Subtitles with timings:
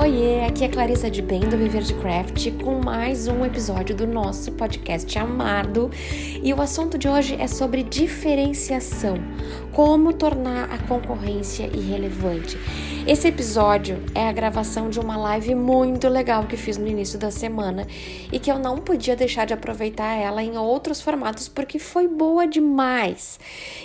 [0.00, 4.06] Oiê, aqui é Clarissa de Bem do Viver de Craft com mais um episódio do
[4.06, 5.90] nosso podcast amado.
[6.40, 9.16] E o assunto de hoje é sobre diferenciação,
[9.72, 12.56] como tornar a concorrência irrelevante.
[13.08, 17.30] Esse episódio é a gravação de uma live muito legal que fiz no início da
[17.30, 17.84] semana
[18.30, 22.46] e que eu não podia deixar de aproveitar ela em outros formatos porque foi boa
[22.46, 23.40] demais.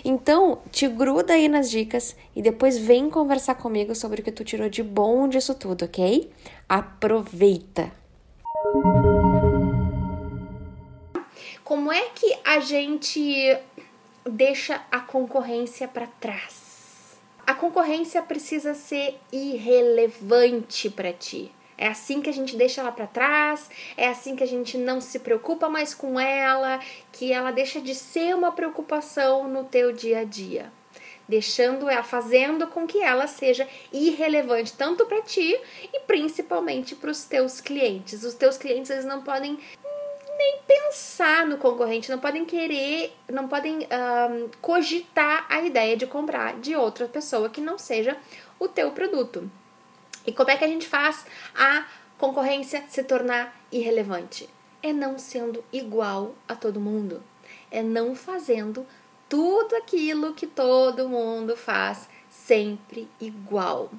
[0.06, 4.44] Então, te gruda aí nas dicas e depois vem conversar comigo sobre o que tu
[4.44, 6.32] tirou de bom disso tudo, ok?
[6.68, 7.92] Aproveita!
[11.64, 13.58] Como é que a gente
[14.26, 17.18] deixa a concorrência para trás?
[17.46, 21.52] A concorrência precisa ser irrelevante para ti.
[21.78, 25.02] É assim que a gente deixa ela para trás, é assim que a gente não
[25.02, 26.80] se preocupa mais com ela,
[27.12, 30.72] que ela deixa de ser uma preocupação no teu dia a dia
[31.28, 35.58] deixando ela, fazendo com que ela seja irrelevante tanto para ti
[35.94, 38.24] e principalmente para os teus clientes.
[38.24, 39.58] Os teus clientes eles não podem
[40.38, 46.60] nem pensar no concorrente, não podem querer, não podem um, cogitar a ideia de comprar
[46.60, 48.18] de outra pessoa que não seja
[48.60, 49.50] o teu produto.
[50.26, 51.86] E como é que a gente faz a
[52.18, 54.50] concorrência se tornar irrelevante?
[54.82, 57.24] É não sendo igual a todo mundo,
[57.72, 58.86] é não fazendo
[59.34, 63.90] tudo aquilo que todo mundo faz sempre igual.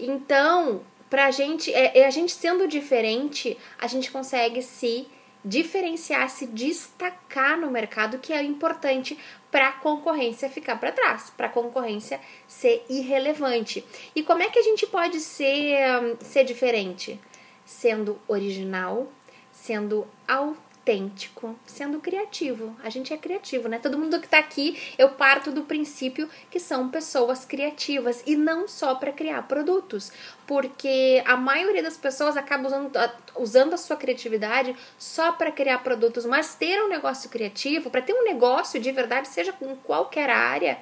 [0.00, 5.06] Então, pra gente, é, é a gente sendo diferente, a gente consegue se
[5.44, 9.16] diferenciar, se destacar no mercado, que é importante
[9.52, 13.84] para a concorrência ficar para trás, para a concorrência ser irrelevante.
[14.16, 17.20] E como é que a gente pode ser, ser diferente?
[17.64, 19.06] Sendo original,
[19.52, 22.76] sendo autêntico autêntico, sendo criativo.
[22.82, 23.78] A gente é criativo, né?
[23.78, 28.66] Todo mundo que tá aqui, eu parto do princípio que são pessoas criativas e não
[28.66, 30.12] só para criar produtos,
[30.46, 32.90] porque a maioria das pessoas acaba usando,
[33.36, 38.12] usando a sua criatividade só para criar produtos, mas ter um negócio criativo, para ter
[38.12, 40.78] um negócio de verdade, seja com qualquer área,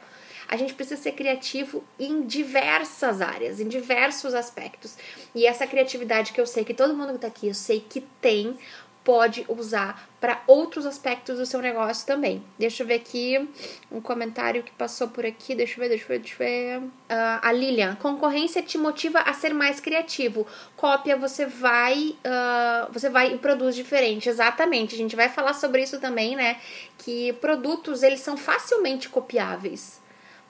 [0.48, 4.96] a gente precisa ser criativo em diversas áreas, em diversos aspectos.
[5.32, 8.00] E essa criatividade que eu sei que todo mundo que tá aqui, eu sei que
[8.20, 8.58] tem,
[9.02, 12.44] pode usar para outros aspectos do seu negócio também.
[12.58, 13.48] Deixa eu ver aqui
[13.90, 15.54] um comentário que passou por aqui.
[15.54, 16.78] Deixa eu ver, deixa eu ver, deixa eu ver.
[16.78, 20.46] Uh, a Lilian, concorrência te motiva a ser mais criativo.
[20.76, 24.28] Cópia, você vai, uh, você vai e produz diferente.
[24.28, 24.94] Exatamente.
[24.94, 26.60] A gente vai falar sobre isso também, né?
[26.98, 30.00] Que produtos eles são facilmente copiáveis.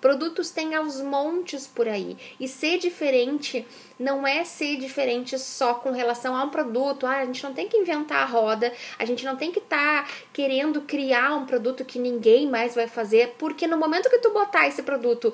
[0.01, 2.17] Produtos tem aos montes por aí.
[2.39, 3.67] E ser diferente
[3.99, 7.07] não é ser diferente só com relação a um produto.
[7.07, 10.05] Ah, a gente não tem que inventar a roda, a gente não tem que estar
[10.07, 14.31] tá querendo criar um produto que ninguém mais vai fazer, porque no momento que tu
[14.31, 15.33] botar esse produto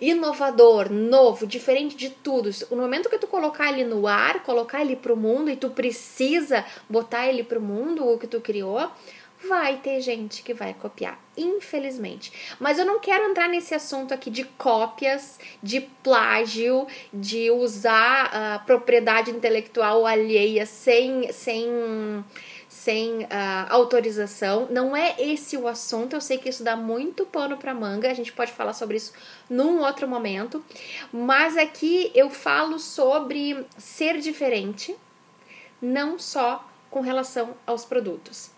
[0.00, 4.96] inovador, novo, diferente de tudo, no momento que tu colocar ele no ar, colocar ele
[4.96, 8.90] pro mundo e tu precisa botar ele pro mundo, o que tu criou,
[9.48, 12.56] vai ter gente que vai copiar, infelizmente.
[12.58, 18.58] Mas eu não quero entrar nesse assunto aqui de cópias, de plágio, de usar a
[18.60, 22.24] propriedade intelectual alheia sem sem
[22.68, 23.28] sem uh,
[23.68, 24.66] autorização.
[24.70, 26.16] Não é esse o assunto.
[26.16, 28.10] Eu sei que isso dá muito pano para manga.
[28.10, 29.12] A gente pode falar sobre isso
[29.48, 30.64] num outro momento.
[31.12, 34.96] Mas aqui eu falo sobre ser diferente,
[35.80, 38.50] não só com relação aos produtos.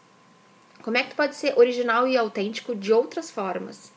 [0.84, 3.90] Como é que tu pode ser original e autêntico de outras formas?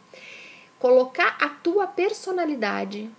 [0.80, 3.12] Colocar a tua personalidade,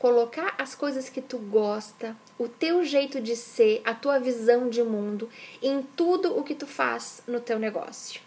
[0.00, 4.82] colocar as coisas que tu gosta, o teu jeito de ser, a tua visão de
[4.82, 5.30] mundo
[5.62, 8.20] em tudo o que tu faz no teu negócio.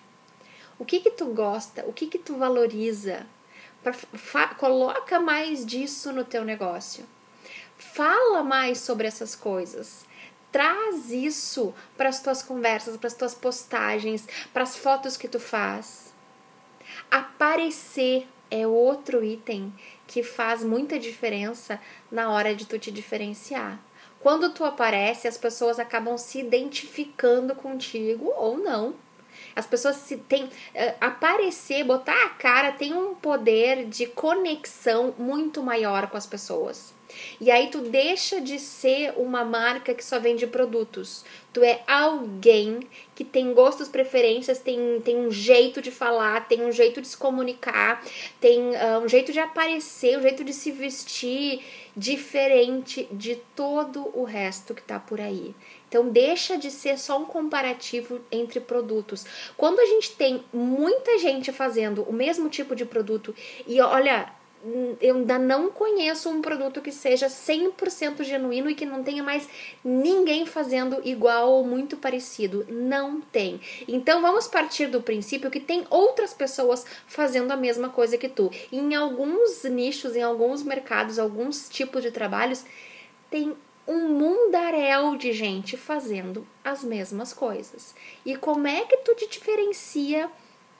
[0.80, 3.28] O que que tu gosta, o que que tu valoriza?
[4.58, 7.06] coloca mais disso no teu negócio.
[7.78, 10.07] Fala mais sobre essas coisas.
[10.58, 15.40] Traz isso para as tuas conversas, para as tuas postagens, para as fotos que tu
[15.40, 16.12] faz.
[17.12, 19.72] Aparecer é outro item
[20.08, 21.80] que faz muita diferença
[22.12, 23.80] na hora de tu te diferenciar.
[24.20, 28.96] Quando tu aparece, as pessoas acabam se identificando contigo ou não.
[29.56, 30.50] As pessoas se tem uh,
[31.00, 36.97] aparecer, botar a cara tem um poder de conexão muito maior com as pessoas.
[37.40, 41.24] E aí tu deixa de ser uma marca que só vende produtos.
[41.54, 42.82] Tu é alguém
[43.16, 47.18] que tem gostos, preferências, tem, tem um jeito de falar, tem um jeito de se
[47.18, 48.04] comunicar,
[48.40, 51.64] tem uh, um jeito de aparecer, um jeito de se vestir
[51.96, 55.56] diferente de todo o resto que tá por aí.
[55.90, 59.26] Então deixa de ser só um comparativo entre produtos.
[59.56, 63.34] Quando a gente tem muita gente fazendo o mesmo tipo de produto
[63.66, 64.32] e olha,
[65.02, 69.48] eu ainda não conheço um produto que seja 100% genuíno e que não tenha mais
[69.84, 72.66] ninguém fazendo igual ou muito parecido.
[72.70, 73.62] Não tem.
[73.88, 78.52] Então vamos partir do princípio que tem outras pessoas fazendo a mesma coisa que tu.
[78.72, 82.66] E em alguns nichos, em alguns mercados, alguns tipos de trabalhos,
[83.30, 83.56] tem
[83.88, 87.96] um mundaréu de gente fazendo as mesmas coisas.
[88.26, 90.30] E como é que tu te diferencia?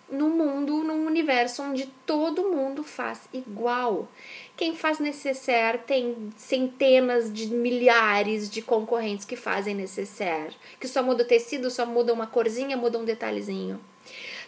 [0.10, 4.08] No mundo, num universo onde todo mundo faz igual.
[4.56, 11.24] Quem faz necessaire tem centenas de milhares de concorrentes que fazem necessaire, que só muda
[11.24, 13.80] o tecido, só muda uma corzinha, muda um detalhezinho.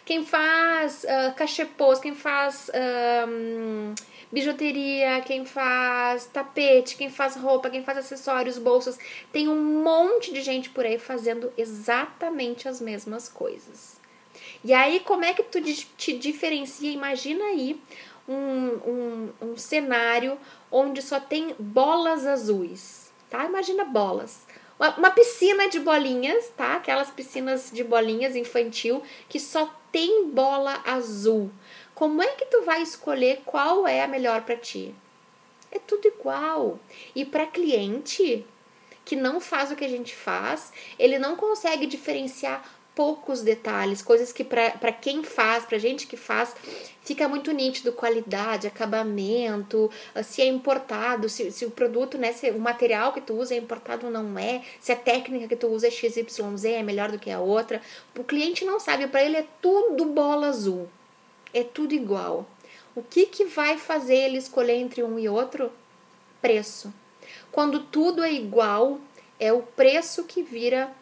[0.04, 2.70] Quem faz uh, cachepôs, quem faz
[3.28, 3.94] um,
[4.32, 8.98] bijuteria, quem faz tapete, quem faz roupa, quem faz acessórios, bolsas,
[9.30, 13.99] tem um monte de gente por aí fazendo exatamente as mesmas coisas.
[14.62, 15.60] E aí, como é que tu
[15.96, 16.90] te diferencia?
[16.90, 17.80] Imagina aí
[18.28, 20.38] um, um, um cenário
[20.70, 23.44] onde só tem bolas azuis, tá?
[23.44, 24.46] Imagina bolas.
[24.96, 26.76] Uma, piscina de bolinhas, tá?
[26.76, 31.50] Aquelas piscinas de bolinhas infantil que só tem bola azul.
[31.94, 34.94] Como é que tu vai escolher qual é a melhor para ti?
[35.70, 36.78] É tudo igual.
[37.14, 38.46] E para cliente
[39.04, 42.64] que não faz o que a gente faz, ele não consegue diferenciar
[43.00, 46.54] poucos detalhes, coisas que para quem faz, para gente que faz,
[47.00, 52.50] fica muito nítido qualidade, acabamento, ah, se é importado, se, se o produto, né, se
[52.50, 55.68] o material que tu usa é importado ou não é, se a técnica que tu
[55.68, 57.80] usa é XYZ, é melhor do que a outra.
[58.14, 60.86] O cliente não sabe, para ele é tudo bola azul.
[61.54, 62.46] É tudo igual.
[62.94, 65.72] O que que vai fazer ele escolher entre um e outro?
[66.42, 66.92] Preço.
[67.50, 69.00] Quando tudo é igual,
[69.38, 70.99] é o preço que vira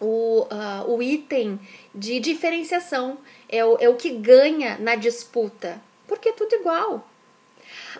[0.00, 1.58] o, uh, o item
[1.94, 7.08] de diferenciação, é o, é o que ganha na disputa, porque é tudo igual.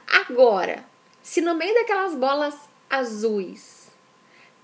[0.06, 0.84] Agora,
[1.22, 2.54] se no meio daquelas bolas
[2.88, 3.90] azuis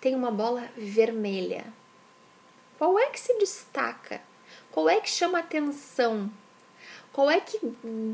[0.00, 1.64] tem uma bola vermelha,
[2.78, 4.20] qual é que se destaca?
[4.70, 6.30] Qual é que chama atenção?
[7.12, 7.58] Qual é que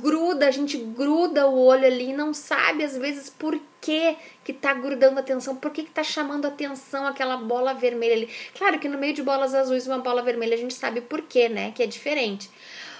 [0.00, 4.52] gruda, a gente gruda o olho ali e não sabe às vezes por que que
[4.52, 8.28] tá grudando atenção, por que que tá chamando atenção aquela bola vermelha ali.
[8.56, 11.48] Claro que no meio de bolas azuis uma bola vermelha a gente sabe por quê,
[11.48, 12.50] né, que é diferente.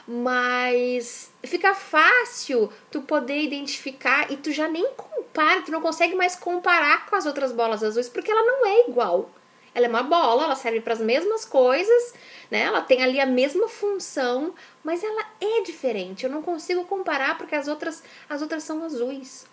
[0.07, 6.37] Mas fica fácil tu poder identificar e tu já nem compara, tu não consegue mais
[6.37, 9.31] comparar com as outras bolas azuis porque ela não é igual.
[9.79, 12.13] Ela é uma bola, ela serve para as mesmas coisas,
[12.51, 12.63] né?
[12.63, 14.53] Ela tem ali a mesma função,
[14.83, 16.25] mas ela é diferente.
[16.25, 19.47] Eu não consigo comparar porque as outras as outras são azuis.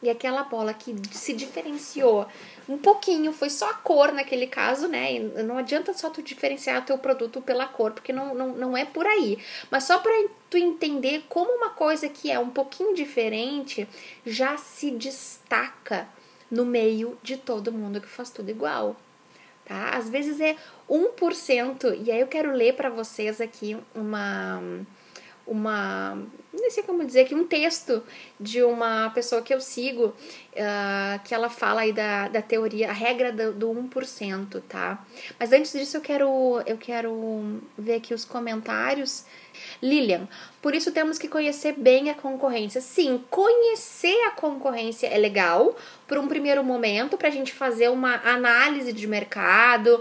[0.00, 2.26] E aquela bola que se diferenciou
[2.68, 5.14] um pouquinho, foi só a cor naquele caso, né?
[5.14, 8.76] E não adianta só tu diferenciar o teu produto pela cor, porque não, não, não
[8.76, 9.38] é por aí.
[9.68, 10.12] Mas só para
[10.48, 13.88] tu entender como uma coisa que é um pouquinho diferente
[14.24, 16.08] já se destaca
[16.48, 18.96] no meio de todo mundo que faz tudo igual.
[19.64, 19.90] Tá?
[19.90, 20.56] Às vezes é
[20.90, 24.60] 1%, e aí eu quero ler para vocês aqui uma
[25.46, 26.18] uma
[26.52, 28.02] não sei como dizer aqui, um texto
[28.38, 32.92] de uma pessoa que eu sigo, uh, que ela fala aí da, da teoria, a
[32.92, 35.04] regra do, do 1%, tá?
[35.38, 39.24] Mas antes disso eu quero, eu quero ver aqui os comentários.
[39.82, 40.28] Lilian,
[40.60, 42.80] por isso temos que conhecer bem a concorrência.
[42.80, 45.76] Sim, conhecer a concorrência é legal
[46.06, 49.94] por um primeiro momento para a gente fazer uma análise de mercado,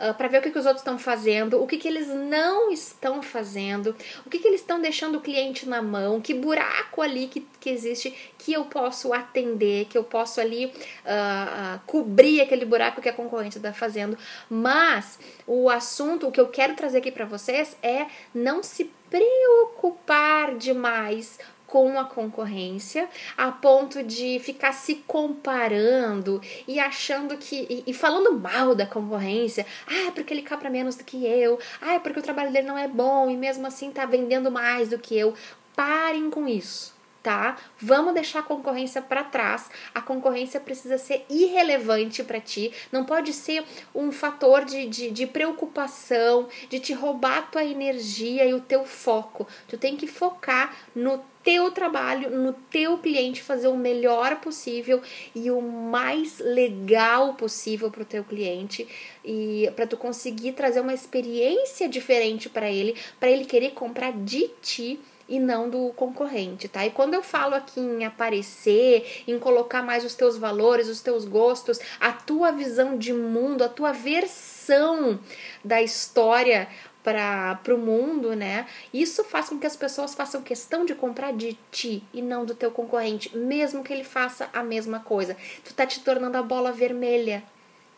[0.00, 2.70] uh, para ver o que, que os outros estão fazendo, o que, que eles não
[2.70, 7.26] estão fazendo, o que, que eles estão deixando o cliente na mão, que buraco ali
[7.28, 13.00] que, que existe que eu posso atender, que eu posso ali uh, cobrir aquele buraco
[13.00, 14.16] que a concorrência está fazendo.
[14.48, 20.54] Mas o assunto, o que eu quero trazer aqui para vocês é não se preocupar
[20.56, 21.38] demais
[21.68, 28.32] com a concorrência a ponto de ficar se comparando e achando que e, e, falando
[28.32, 32.50] mal da concorrência, ah, porque ele capra menos do que eu, ah, porque o trabalho
[32.50, 35.34] dele não é bom e mesmo assim tá vendendo mais do que eu.
[35.78, 37.58] Parem com isso tá?
[37.78, 39.68] Vamos deixar a concorrência para trás.
[39.94, 45.26] A concorrência precisa ser irrelevante para ti, não pode ser um fator de, de, de,
[45.26, 49.46] preocupação, de te roubar a tua energia e o teu foco.
[49.68, 55.02] Tu tem que focar no teu trabalho, no teu cliente, fazer o melhor possível
[55.34, 58.88] e o mais legal possível para o teu cliente
[59.24, 64.48] e para tu conseguir trazer uma experiência diferente para ele, para ele querer comprar de
[64.62, 66.86] ti e não do concorrente, tá?
[66.86, 71.24] E quando eu falo aqui em aparecer, em colocar mais os teus valores, os teus
[71.24, 75.20] gostos, a tua visão de mundo, a tua versão
[75.62, 76.68] da história
[77.02, 78.66] para o mundo, né?
[78.92, 82.54] Isso faz com que as pessoas façam questão de comprar de ti e não do
[82.54, 85.36] teu concorrente, mesmo que ele faça a mesma coisa.
[85.64, 87.42] Tu tá te tornando a bola vermelha,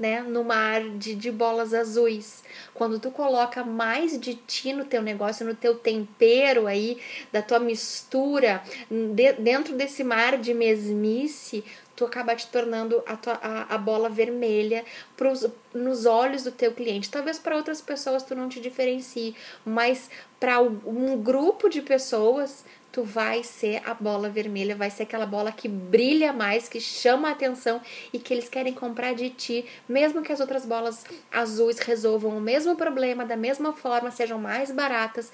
[0.01, 2.43] né, no mar de, de bolas azuis.
[2.73, 6.99] Quando tu coloca mais de ti no teu negócio, no teu tempero aí,
[7.31, 11.63] da tua mistura, de, dentro desse mar de mesmice,
[12.01, 14.87] tu acaba te tornando a, tua, a, a bola vermelha
[15.19, 17.11] pros, nos olhos do teu cliente.
[17.11, 20.09] Talvez para outras pessoas tu não te diferencie, mas
[20.41, 25.53] para um grupo de pessoas tu vai ser a bola vermelha, vai ser aquela bola
[25.53, 27.83] que brilha mais, que chama a atenção
[28.15, 32.41] e que eles querem comprar de ti, mesmo que as outras bolas azuis resolvam o
[32.41, 35.31] mesmo problema da mesma forma, sejam mais baratas.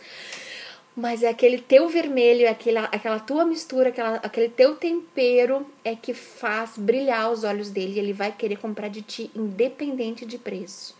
[0.96, 5.94] Mas é aquele teu vermelho, é aquela, aquela tua mistura, aquela, aquele teu tempero é
[5.94, 7.98] que faz brilhar os olhos dele.
[7.98, 10.96] Ele vai querer comprar de ti, independente de preço,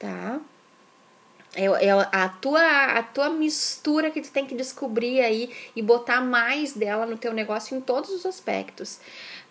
[0.00, 0.40] tá?
[1.54, 6.20] É, é a, tua, a tua mistura que tu tem que descobrir aí e botar
[6.20, 8.98] mais dela no teu negócio em todos os aspectos.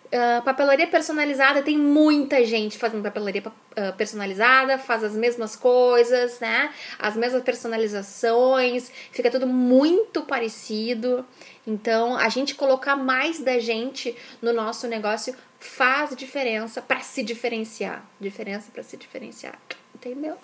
[0.06, 6.72] Uh, papelaria personalizada, tem muita gente fazendo papelaria uh, personalizada, faz as mesmas coisas, né?
[6.98, 11.26] As mesmas personalizações, fica tudo muito parecido.
[11.66, 18.04] Então, a gente colocar mais da gente no nosso negócio faz diferença para se diferenciar.
[18.20, 19.58] Diferença para se diferenciar
[20.06, 20.36] entendeu?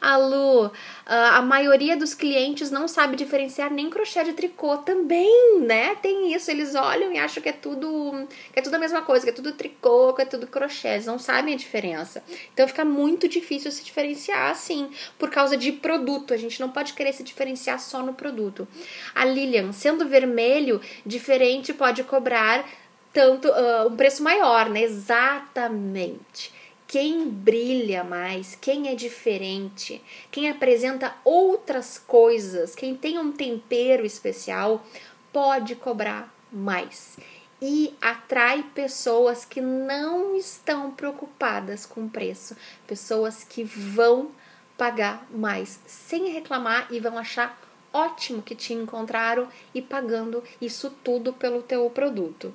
[0.00, 0.70] A Lu,
[1.06, 5.94] a maioria dos clientes não sabe diferenciar nem crochê de tricô também, né?
[5.96, 9.24] Tem isso, eles olham e acham que é tudo, que é tudo a mesma coisa,
[9.24, 12.22] que é tudo tricô, que é tudo crochê, eles não sabem a diferença.
[12.52, 16.34] Então fica muito difícil se diferenciar assim, por causa de produto.
[16.34, 18.68] A gente não pode querer se diferenciar só no produto.
[19.14, 22.68] A Lilian, sendo vermelho, diferente pode cobrar
[23.12, 24.82] tanto uh, um preço maior, né?
[24.82, 26.59] Exatamente
[26.90, 34.84] quem brilha mais, quem é diferente, quem apresenta outras coisas, quem tem um tempero especial,
[35.32, 37.16] pode cobrar mais
[37.62, 42.56] e atrai pessoas que não estão preocupadas com preço,
[42.88, 44.32] pessoas que vão
[44.76, 47.56] pagar mais sem reclamar e vão achar
[47.92, 52.52] ótimo que te encontraram e pagando isso tudo pelo teu produto.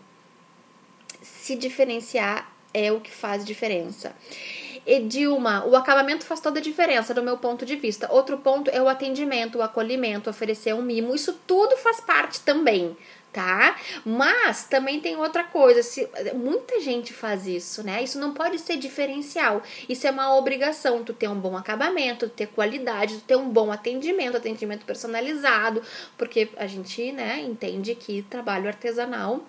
[1.22, 4.13] Se diferenciar é o que faz diferença.
[4.86, 8.12] Edilma, o acabamento faz toda a diferença do meu ponto de vista.
[8.12, 11.15] Outro ponto é o atendimento, o acolhimento, oferecer um mimo.
[11.15, 12.96] Isso tudo faz parte também,
[13.34, 13.75] tá?
[14.05, 18.03] Mas também tem outra coisa, se, muita gente faz isso, né?
[18.03, 19.63] Isso não pode ser diferencial.
[19.89, 23.50] Isso é uma obrigação, tu ter um bom acabamento, tu ter qualidade, tu ter um
[23.50, 25.82] bom atendimento, atendimento personalizado,
[26.15, 29.44] porque a gente, né, entende que trabalho artesanal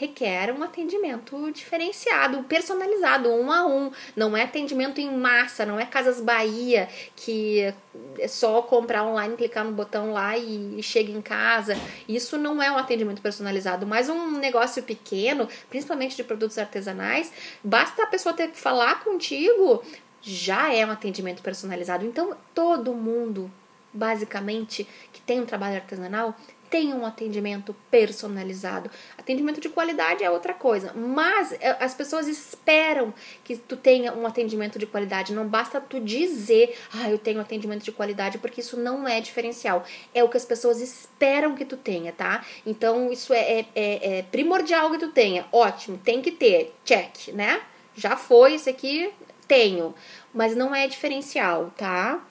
[0.00, 3.92] requer um atendimento diferenciado, personalizado, um a um.
[4.16, 7.72] Não é atendimento em massa, não é Casas Bahia, que
[8.18, 11.76] é só comprar online, clicar no botão lá e chega em casa.
[12.08, 17.30] Isso não é um atendimento personalizado, mas um negócio pequeno, principalmente de produtos artesanais,
[17.62, 19.82] basta a pessoa ter que falar contigo,
[20.22, 22.06] já é um atendimento personalizado.
[22.06, 23.50] Então, todo mundo,
[23.92, 26.34] basicamente, que tem um trabalho artesanal,
[26.70, 28.88] tem um atendimento personalizado.
[29.18, 33.12] Atendimento de qualidade é outra coisa, mas é, as pessoas esperam
[33.42, 35.34] que tu tenha um atendimento de qualidade.
[35.34, 39.84] Não basta tu dizer, ah, eu tenho atendimento de qualidade, porque isso não é diferencial.
[40.14, 42.44] É o que as pessoas esperam que tu tenha, tá?
[42.64, 45.46] Então, isso é, é, é, primordial que tu tenha.
[45.50, 46.72] Ótimo, tem que ter.
[46.84, 47.60] Check, né?
[47.96, 49.12] Já foi, esse aqui
[49.50, 49.92] tenho.
[50.32, 52.24] Mas não é diferencial, tá?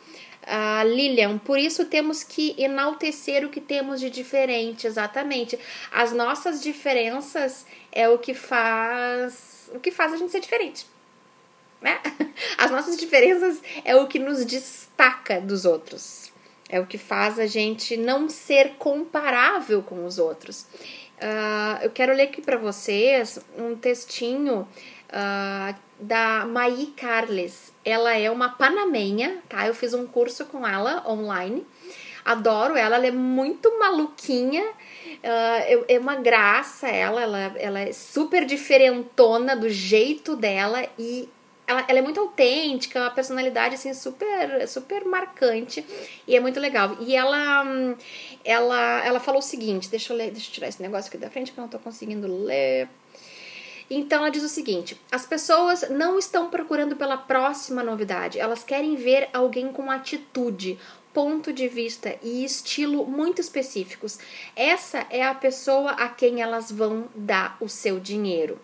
[0.50, 5.60] Uh, Lilian, por isso temos que enaltecer o que temos de diferente, exatamente.
[5.92, 10.88] As nossas diferenças é o que faz o que faz a gente ser diferente.
[11.80, 12.00] Né?
[12.58, 16.32] As nossas diferenças é o que nos destaca dos outros.
[16.68, 20.66] É o que faz a gente não ser comparável com os outros.
[21.22, 24.68] Uh, eu quero ler aqui para vocês um textinho
[25.10, 27.74] uh, da Maí Carles.
[27.84, 29.68] Ela é uma panamenha, tá?
[29.68, 31.66] Eu fiz um curso com ela online.
[32.24, 34.64] Adoro ela, ela é muito maluquinha.
[34.64, 41.28] Uh, é uma graça ela, ela, ela é super diferentona do jeito dela e
[41.70, 45.86] ela, ela, é muito autêntica, uma personalidade assim super super marcante
[46.28, 46.98] e é muito legal.
[47.00, 47.64] E ela
[48.44, 51.30] ela ela falou o seguinte, deixa eu ler, deixa eu tirar esse negócio aqui da
[51.30, 52.90] frente que eu não tô conseguindo ler.
[53.88, 58.96] Então ela diz o seguinte: as pessoas não estão procurando pela próxima novidade, elas querem
[58.96, 60.80] ver alguém com atitude,
[61.14, 64.18] ponto de vista e estilo muito específicos.
[64.56, 68.60] Essa é a pessoa a quem elas vão dar o seu dinheiro.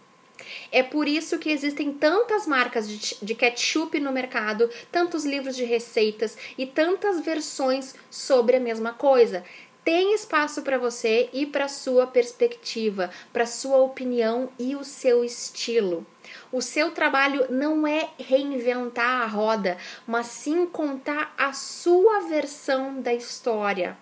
[0.72, 5.64] É por isso que existem tantas marcas de, de ketchup no mercado, tantos livros de
[5.64, 9.44] receitas e tantas versões sobre a mesma coisa.
[9.86, 16.04] Tem espaço para você e para sua perspectiva, para sua opinião e o seu estilo.
[16.52, 23.14] O seu trabalho não é reinventar a roda, mas sim contar a sua versão da
[23.14, 23.96] história.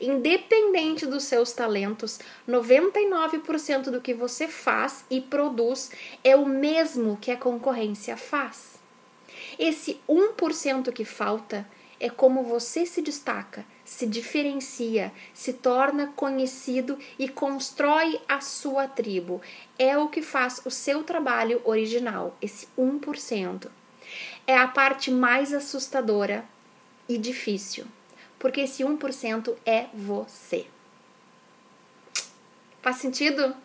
[0.00, 5.90] Independente dos seus talentos, 99% do que você faz e produz
[6.22, 8.78] é o mesmo que a concorrência faz.
[9.58, 11.66] Esse 1% que falta
[12.00, 19.40] é como você se destaca, se diferencia, se torna conhecido e constrói a sua tribo.
[19.78, 23.68] É o que faz o seu trabalho original, esse 1%.
[24.46, 26.44] É a parte mais assustadora
[27.08, 27.86] e difícil
[28.44, 30.66] porque esse 1% é você.
[32.82, 33.56] Faz sentido?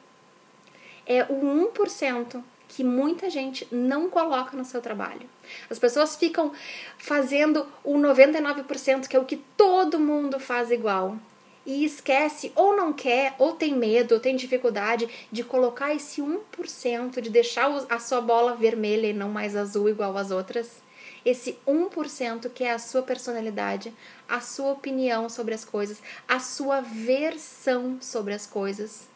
[1.06, 5.30] É o 1% que muita gente não coloca no seu trabalho.
[5.70, 6.54] As pessoas ficam
[6.98, 11.18] fazendo o 99%, que é o que todo mundo faz igual.
[11.66, 17.20] E esquece, ou não quer, ou tem medo, ou tem dificuldade de colocar esse 1%,
[17.20, 20.82] de deixar a sua bola vermelha e não mais azul igual as outras
[21.26, 23.94] esse 1% que é a sua personalidade,
[24.28, 29.08] a sua opinião sobre as coisas, a sua versão sobre as coisas,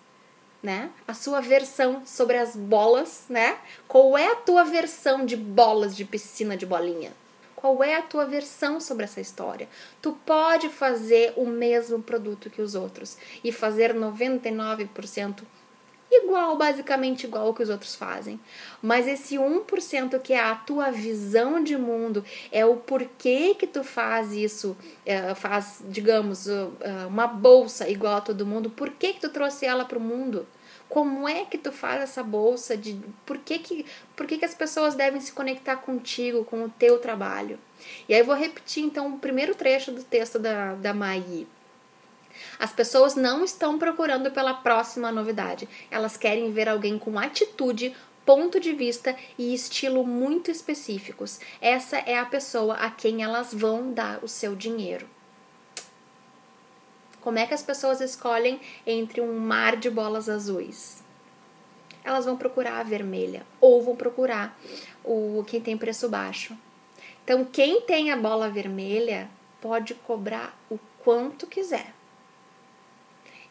[0.61, 0.89] né?
[1.07, 3.57] A sua versão sobre as bolas, né?
[3.87, 7.11] Qual é a tua versão de bolas de piscina de bolinha?
[7.55, 9.69] Qual é a tua versão sobre essa história?
[10.01, 15.43] Tu pode fazer o mesmo produto que os outros e fazer 99%
[16.15, 18.39] igual, basicamente igual ao que os outros fazem.
[18.81, 23.83] Mas esse 1% que é a tua visão de mundo, é o porquê que tu
[23.83, 26.67] faz isso, é, faz, digamos, é,
[27.07, 30.45] uma bolsa igual a todo mundo, por que que tu trouxe ela para o mundo?
[30.89, 32.77] Como é que tu faz essa bolsa?
[32.77, 36.69] De, por que, que, por que, que as pessoas devem se conectar contigo, com o
[36.69, 37.57] teu trabalho?
[38.07, 41.47] E aí eu vou repetir então o primeiro trecho do texto da, da Mai.
[42.59, 45.67] As pessoas não estão procurando pela próxima novidade.
[45.89, 51.39] Elas querem ver alguém com atitude, ponto de vista e estilo muito específicos.
[51.59, 55.07] Essa é a pessoa a quem elas vão dar o seu dinheiro.
[57.21, 61.01] Como é que as pessoas escolhem entre um mar de bolas azuis?
[62.03, 64.59] Elas vão procurar a vermelha ou vão procurar
[65.03, 66.57] o que tem preço baixo.
[67.23, 69.29] Então, quem tem a bola vermelha
[69.61, 71.93] pode cobrar o quanto quiser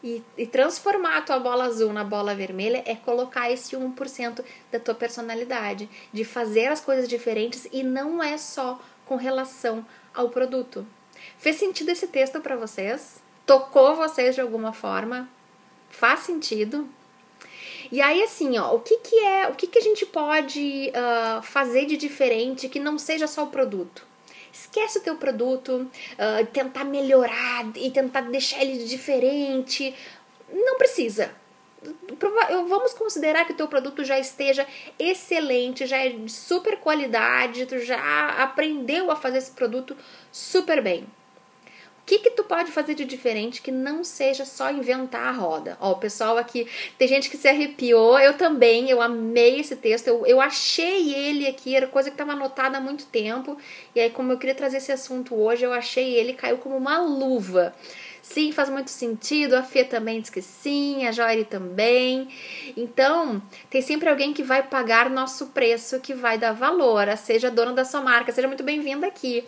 [0.03, 4.79] e, e transformar a tua bola azul na bola vermelha é colocar esse 1% da
[4.79, 10.85] tua personalidade, de fazer as coisas diferentes e não é só com relação ao produto.
[11.37, 13.21] Fez sentido esse texto para vocês?
[13.45, 15.29] Tocou vocês de alguma forma?
[15.89, 16.87] Faz sentido?
[17.91, 21.41] E aí, assim, ó, o que, que é, o que, que a gente pode uh,
[21.43, 24.05] fazer de diferente que não seja só o produto?
[24.53, 29.95] Esquece o teu produto, uh, tentar melhorar e tentar deixar ele diferente.
[30.51, 31.31] Não precisa.
[32.69, 34.65] Vamos considerar que o teu produto já esteja
[34.97, 39.97] excelente, já é de super qualidade, tu já aprendeu a fazer esse produto
[40.31, 41.07] super bem.
[42.05, 45.77] Que que tu pode fazer de diferente que não seja só inventar a roda?
[45.79, 50.07] Ó, o pessoal aqui, tem gente que se arrepiou, eu também, eu amei esse texto,
[50.09, 53.57] eu, eu achei ele aqui, era coisa que estava anotada há muito tempo,
[53.95, 56.99] e aí como eu queria trazer esse assunto hoje, eu achei ele, caiu como uma
[56.99, 57.73] luva.
[58.21, 62.29] Sim, faz muito sentido, a Fê também diz que sim, a Jory também.
[62.75, 67.73] Então, tem sempre alguém que vai pagar nosso preço, que vai dar valor, seja dona
[67.73, 69.43] da sua marca, seja muito bem-vinda aqui.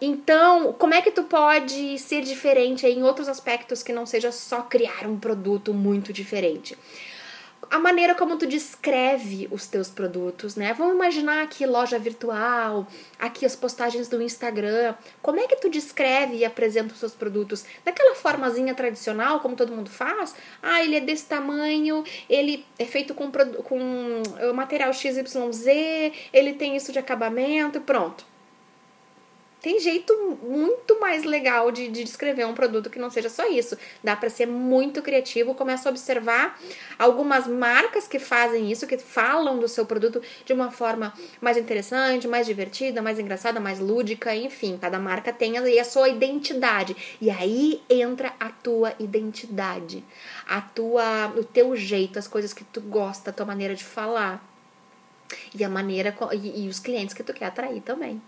[0.00, 4.62] Então, como é que tu pode ser diferente em outros aspectos que não seja só
[4.62, 6.76] criar um produto muito diferente?
[7.70, 10.74] A maneira como tu descreve os teus produtos, né?
[10.74, 12.86] Vamos imaginar aqui loja virtual,
[13.18, 14.94] aqui as postagens do Instagram.
[15.22, 17.64] Como é que tu descreve e apresenta os seus produtos?
[17.84, 20.34] Daquela formazinha tradicional, como todo mundo faz?
[20.62, 24.22] Ah, ele é desse tamanho, ele é feito com, com
[24.54, 25.66] material XYZ,
[26.32, 28.33] ele tem isso de acabamento, pronto
[29.64, 33.78] tem jeito muito mais legal de, de descrever um produto que não seja só isso.
[34.02, 35.54] Dá para ser muito criativo.
[35.54, 36.60] Começa a observar
[36.98, 42.28] algumas marcas que fazem isso, que falam do seu produto de uma forma mais interessante,
[42.28, 44.76] mais divertida, mais engraçada, mais lúdica, enfim.
[44.78, 46.94] Cada marca tem aí a sua identidade.
[47.18, 50.04] E aí entra a tua identidade,
[50.46, 54.46] a tua, o teu jeito, as coisas que tu gosta, a tua maneira de falar.
[55.54, 58.20] E a maneira e, e os clientes que tu quer atrair também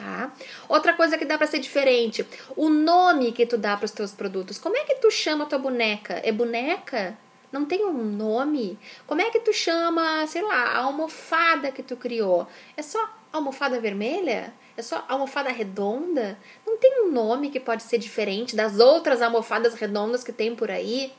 [0.00, 0.32] tá?
[0.68, 4.12] Outra coisa que dá para ser diferente, o nome que tu dá para os teus
[4.12, 4.58] produtos.
[4.58, 6.20] Como é que tu chama a tua boneca?
[6.24, 7.16] É boneca?
[7.52, 8.78] Não tem um nome?
[9.06, 12.46] Como é que tu chama, sei lá, a almofada que tu criou?
[12.76, 14.54] É só almofada vermelha?
[14.76, 16.38] É só almofada redonda?
[16.66, 20.70] Não tem um nome que pode ser diferente das outras almofadas redondas que tem por
[20.70, 21.12] aí?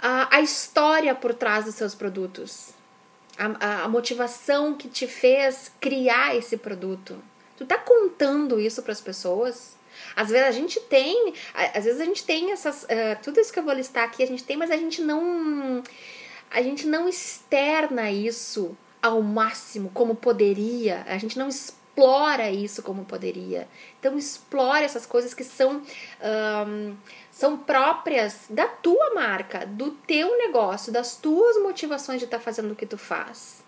[0.00, 2.74] A história por trás dos seus produtos.
[3.58, 7.22] A, a, motivação que te fez criar esse produto.
[7.56, 9.76] Tu tá contando isso para as pessoas?
[10.14, 11.34] Às vezes a gente tem,
[11.74, 14.26] às vezes a gente tem essas, uh, tudo isso que eu vou listar aqui a
[14.26, 15.82] gente tem, mas a gente não,
[16.50, 21.48] a gente não externa isso ao máximo como poderia, a gente não
[21.92, 23.68] explora isso como poderia.
[24.00, 25.82] Então explore essas coisas que são
[26.66, 26.96] um,
[27.30, 32.72] são próprias da tua marca, do teu negócio, das tuas motivações de estar tá fazendo
[32.72, 33.62] o que tu faz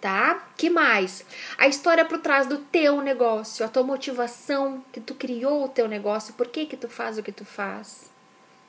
[0.00, 0.48] tá?
[0.56, 1.24] Que mais?
[1.56, 5.86] A história por trás do teu negócio, a tua motivação que tu criou o teu
[5.86, 8.11] negócio, por que que tu faz o que tu faz?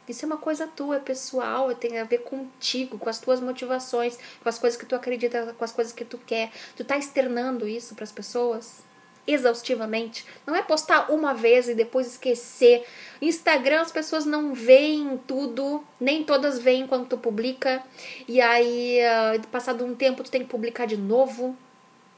[0.07, 4.17] Isso é uma coisa tua, é pessoal, tem a ver contigo, com as tuas motivações,
[4.41, 6.51] com as coisas que tu acredita, com as coisas que tu quer.
[6.75, 8.83] Tu tá externando isso para as pessoas?
[9.25, 10.25] exaustivamente.
[10.45, 12.85] Não é postar uma vez e depois esquecer.
[13.21, 17.81] Instagram as pessoas não veem tudo, nem todas veem quando tu publica.
[18.27, 18.99] E aí,
[19.37, 21.57] uh, passado um tempo, tu tem que publicar de novo.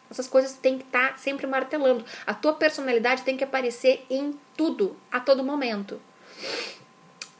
[0.09, 2.03] Essas coisas tem que estar tá sempre martelando.
[2.25, 5.99] A tua personalidade tem que aparecer em tudo, a todo momento.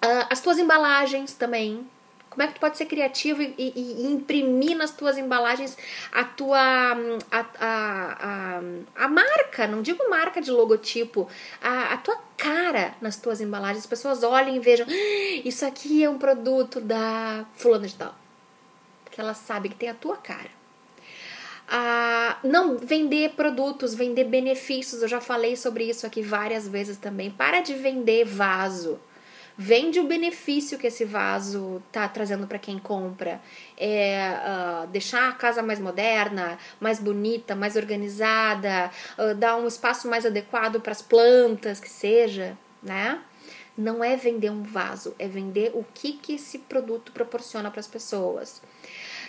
[0.06, 1.88] Uh, as tuas embalagens também.
[2.30, 5.78] Como é que tu pode ser criativo e, e, e imprimir nas tuas embalagens
[6.12, 7.68] a tua a, a,
[8.20, 8.62] a,
[8.94, 11.30] a, marca, não digo marca de logotipo,
[11.62, 13.80] a, a tua cara nas tuas embalagens.
[13.80, 18.14] As pessoas olhem e vejam, ah, isso aqui é um produto da fulana de tal.
[19.06, 20.52] Porque ela sabe que tem a tua cara.
[21.70, 25.02] Ah, não vender produtos, vender benefícios.
[25.02, 27.32] Eu já falei sobre isso aqui várias vezes também.
[27.32, 29.00] Para de vender vaso.
[29.58, 33.42] Vende o benefício que esse vaso tá trazendo para quem compra.
[33.78, 34.34] É
[34.84, 40.26] uh, deixar a casa mais moderna, mais bonita, mais organizada, uh, dar um espaço mais
[40.26, 43.22] adequado para as plantas, que seja, né?
[43.78, 47.88] Não é vender um vaso, é vender o que, que esse produto proporciona para as
[47.88, 48.62] pessoas.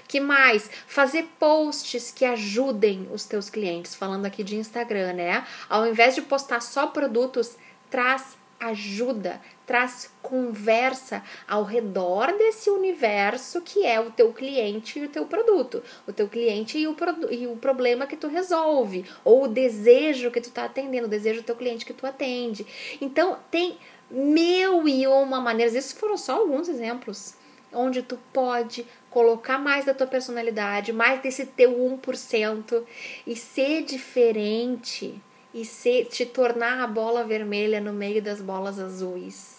[0.09, 0.71] Que mais?
[0.87, 5.47] Fazer posts que ajudem os teus clientes, falando aqui de Instagram, né?
[5.69, 7.57] Ao invés de postar só produtos,
[7.91, 15.09] traz ajuda, traz conversa ao redor desse universo que é o teu cliente e o
[15.09, 16.97] teu produto, o teu cliente e o,
[17.31, 21.43] e o problema que tu resolve, ou o desejo que tu está atendendo, o desejo
[21.43, 22.67] do teu cliente que tu atende.
[23.01, 23.77] Então, tem
[24.11, 27.35] mil e uma maneiras, esses foram só alguns exemplos,
[27.73, 32.85] onde tu pode colocar mais da tua personalidade, mais desse teu 1%
[33.27, 35.21] e ser diferente
[35.53, 39.56] e se, te tornar a bola vermelha no meio das bolas azuis.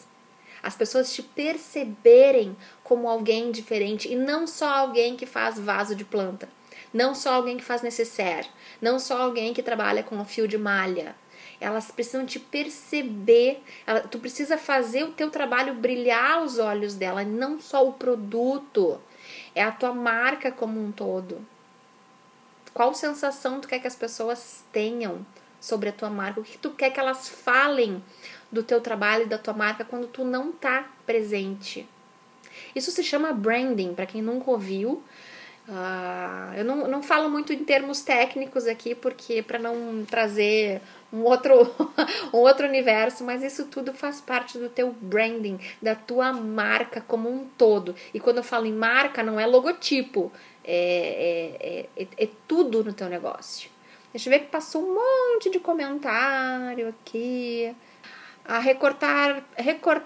[0.62, 6.04] As pessoas te perceberem como alguém diferente e não só alguém que faz vaso de
[6.04, 6.50] planta,
[6.94, 8.48] não só alguém que faz necessaire,
[8.82, 11.16] não só alguém que trabalha com fio de malha.
[11.60, 13.64] Elas precisam te perceber,
[14.12, 19.02] tu precisa fazer o teu trabalho brilhar aos olhos dela, não só o produto,
[19.56, 21.44] é a tua marca como um todo.
[22.74, 25.26] Qual sensação tu quer que as pessoas tenham
[25.60, 28.04] sobre a tua marca, o que tu quer que elas falem
[28.52, 31.88] do teu trabalho e da tua marca quando tu não tá presente.
[32.76, 35.04] Isso se chama branding, para quem nunca ouviu.
[35.68, 40.82] Uh, eu não, não falo muito em termos técnicos aqui, porque para não trazer
[41.12, 41.76] um outro,
[42.34, 47.30] um outro universo, mas isso tudo faz parte do teu branding, da tua marca como
[47.30, 47.94] um todo.
[48.14, 50.32] E quando eu falo em marca, não é logotipo,
[50.64, 53.70] é, é, é, é tudo no teu negócio.
[54.14, 57.76] Deixa eu ver que passou um monte de comentário aqui.
[58.48, 60.04] A recortar, recort,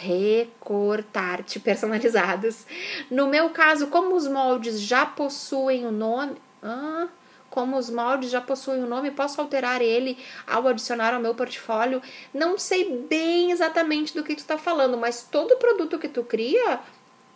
[0.00, 2.66] recortar-te personalizados.
[3.10, 6.36] No meu caso, como os moldes já possuem o nome.
[6.62, 7.08] Ah,
[7.50, 12.00] como os moldes já possuem o nome, posso alterar ele ao adicionar ao meu portfólio.
[12.32, 16.78] Não sei bem exatamente do que tu está falando, mas todo produto que tu cria,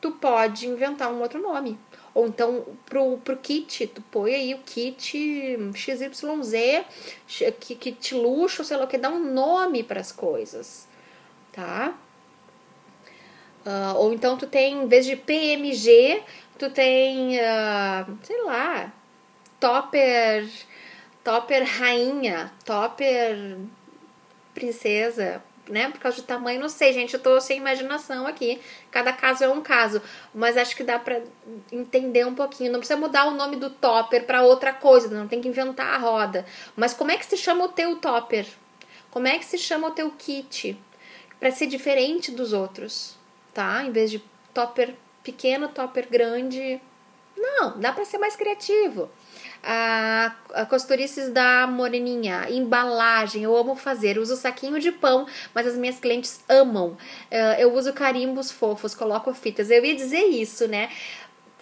[0.01, 1.79] tu pode inventar um outro nome.
[2.15, 6.85] Ou então pro, pro kit, tu põe aí o kit XYZ,
[7.59, 10.87] kit luxo, sei lá o que, dá um nome para as coisas,
[11.53, 11.99] tá?
[13.67, 16.23] Uh, ou então tu tem, em vez de PMG,
[16.57, 18.93] tu tem, uh, sei lá,
[19.59, 20.49] topper,
[21.25, 23.59] topper rainha, topper
[24.55, 25.91] princesa, né?
[25.91, 27.15] Por causa de tamanho, não sei, gente.
[27.15, 28.61] Eu tô sem imaginação aqui.
[28.91, 30.01] Cada caso é um caso.
[30.35, 31.21] Mas acho que dá pra
[31.73, 32.73] entender um pouquinho.
[32.73, 35.09] Não precisa mudar o nome do topper para outra coisa.
[35.09, 36.45] Não tem que inventar a roda.
[36.77, 38.47] Mas como é que se chama o teu topper?
[39.11, 40.79] Como é que se chama o teu kit?
[41.39, 43.17] Para ser diferente dos outros,
[43.53, 43.85] tá?
[43.85, 44.23] Em vez de
[44.53, 46.81] topper pequeno, topper grande.
[47.37, 49.11] Não, dá para ser mais criativo.
[49.67, 54.19] A, a costurices da Moreninha, embalagem, eu amo fazer.
[54.19, 56.91] uso saquinho de pão, mas as minhas clientes amam.
[57.31, 59.71] Uh, eu uso carimbos fofos, coloco fitas.
[59.71, 60.91] Eu ia dizer isso, né?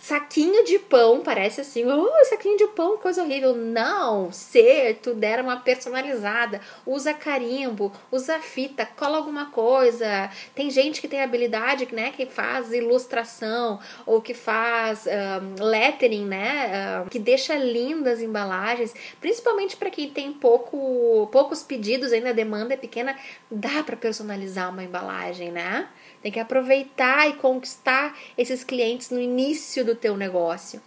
[0.02, 3.54] Saquinho de pão, parece assim, oh, saquinho de pão, coisa horrível.
[3.54, 10.28] Não, ser, tu der uma personalizada, usa carimbo, usa fita, cola alguma coisa.
[10.56, 17.04] Tem gente que tem habilidade, né, que faz ilustração ou que faz um, lettering, né,
[17.04, 22.74] um, que deixa lindas embalagens, principalmente para quem tem pouco, poucos pedidos, ainda a demanda
[22.74, 23.16] é pequena,
[23.48, 25.88] dá para personalizar uma embalagem, né?
[26.22, 30.80] Tem que aproveitar e conquistar esses clientes no início do teu negócio.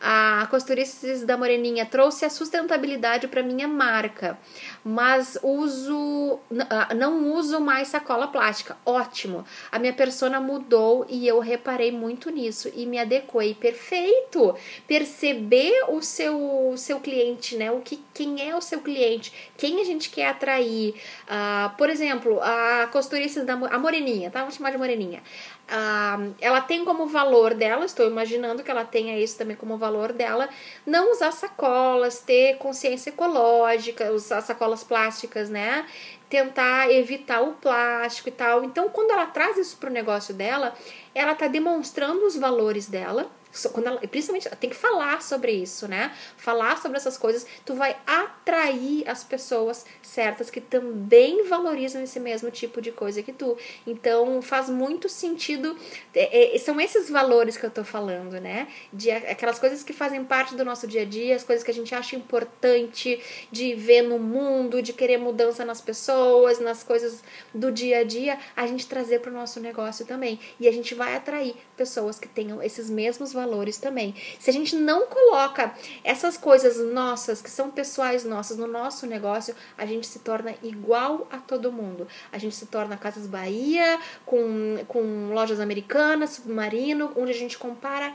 [0.00, 4.38] A Costurices da Moreninha trouxe a sustentabilidade para minha marca,
[4.82, 6.38] mas uso
[6.70, 8.78] ah, não uso mais sacola plástica.
[8.86, 9.44] Ótimo.
[9.70, 13.54] A minha persona mudou e eu reparei muito nisso e me adequei.
[13.54, 14.56] Perfeito.
[14.88, 17.70] Perceber o seu seu cliente, né?
[17.70, 20.94] O que quem é o seu cliente, quem a gente quer atrair.
[21.26, 24.40] Uh, por exemplo, a Costurices da a Moreninha, tá?
[24.40, 25.22] Vamos chamar de Moreninha
[25.70, 30.12] ah, ela tem como valor dela, estou imaginando que ela tenha isso também como valor
[30.12, 30.48] dela,
[30.84, 35.86] não usar sacolas, ter consciência ecológica, usar sacolas plásticas, né?
[36.28, 38.64] Tentar evitar o plástico e tal.
[38.64, 40.74] Então, quando ela traz isso para o negócio dela,
[41.14, 43.30] ela está demonstrando os valores dela
[43.72, 46.14] quando ela, principalmente tem que falar sobre isso, né?
[46.36, 52.50] Falar sobre essas coisas, tu vai atrair as pessoas certas que também valorizam esse mesmo
[52.50, 53.56] tipo de coisa que tu.
[53.86, 55.76] Então faz muito sentido.
[56.14, 58.68] É, é, são esses valores que eu tô falando, né?
[58.92, 61.74] De aquelas coisas que fazem parte do nosso dia a dia, as coisas que a
[61.74, 67.72] gente acha importante de ver no mundo, de querer mudança nas pessoas, nas coisas do
[67.72, 70.38] dia a dia, a gente trazer para o nosso negócio também.
[70.60, 74.14] E a gente vai atrair pessoas que tenham esses mesmos valores valores também.
[74.38, 75.74] Se a gente não coloca
[76.04, 81.26] essas coisas nossas, que são pessoais nossas, no nosso negócio, a gente se torna igual
[81.30, 82.06] a todo mundo.
[82.30, 88.12] A gente se torna Casas Bahia, com, com lojas americanas, submarino, onde a gente compara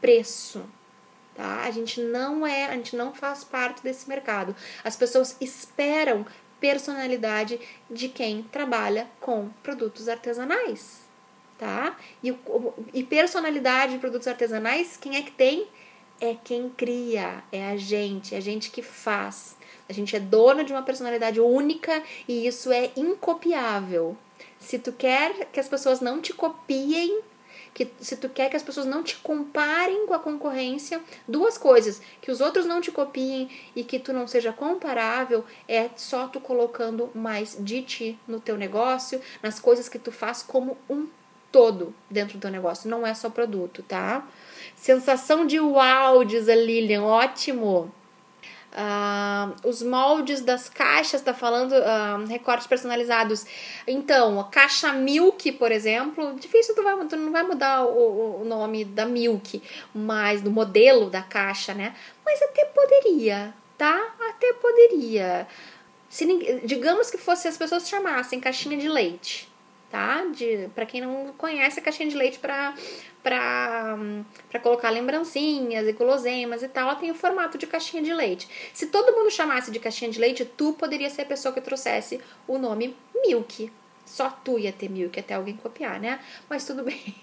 [0.00, 0.62] preço.
[1.34, 1.62] Tá?
[1.64, 4.54] A gente não é, a gente não faz parte desse mercado.
[4.84, 6.24] As pessoas esperam
[6.60, 7.60] personalidade
[7.90, 11.07] de quem trabalha com produtos artesanais
[11.58, 11.96] tá?
[12.22, 12.34] E,
[12.94, 15.66] e personalidade de produtos artesanais, quem é que tem?
[16.20, 19.56] É quem cria, é a gente, é a gente que faz.
[19.88, 24.16] A gente é dona de uma personalidade única e isso é incopiável.
[24.58, 27.20] Se tu quer que as pessoas não te copiem,
[27.72, 32.02] que se tu quer que as pessoas não te comparem com a concorrência, duas coisas,
[32.20, 36.40] que os outros não te copiem e que tu não seja comparável, é só tu
[36.40, 41.06] colocando mais de ti no teu negócio, nas coisas que tu faz como um
[41.50, 44.26] todo dentro do negócio, não é só produto, tá?
[44.76, 47.92] Sensação de uau, diz a Lilian, ótimo.
[48.70, 53.46] Uh, os moldes das caixas, tá falando uh, recortes personalizados.
[53.86, 58.44] Então, a caixa Milk, por exemplo, difícil tu, vai, tu não vai mudar o, o
[58.44, 59.62] nome da Milk,
[59.94, 61.94] mas do modelo da caixa, né?
[62.24, 64.14] Mas até poderia, tá?
[64.28, 65.48] Até poderia.
[66.10, 66.26] Se,
[66.64, 69.47] digamos que fosse as pessoas chamassem caixinha de leite
[69.90, 70.24] tá?
[70.26, 72.74] De para quem não conhece a caixinha de leite para
[73.22, 73.96] para
[74.48, 78.48] para colocar lembrancinhas e guloseimas e tal, ela tem o formato de caixinha de leite.
[78.72, 82.20] Se todo mundo chamasse de caixinha de leite, tu poderia ser a pessoa que trouxesse
[82.46, 82.96] o nome
[83.26, 83.70] Milk.
[84.04, 86.18] Só tu ia ter Milk até alguém copiar, né?
[86.48, 87.14] Mas tudo bem.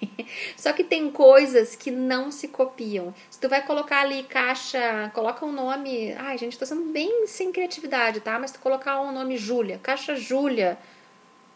[0.55, 3.13] Só que tem coisas que não se copiam.
[3.29, 6.13] Se tu vai colocar ali caixa, coloca um nome.
[6.13, 8.37] Ai, gente, tô sendo bem sem criatividade, tá?
[8.37, 10.77] Mas tu colocar um nome Júlia, caixa Júlia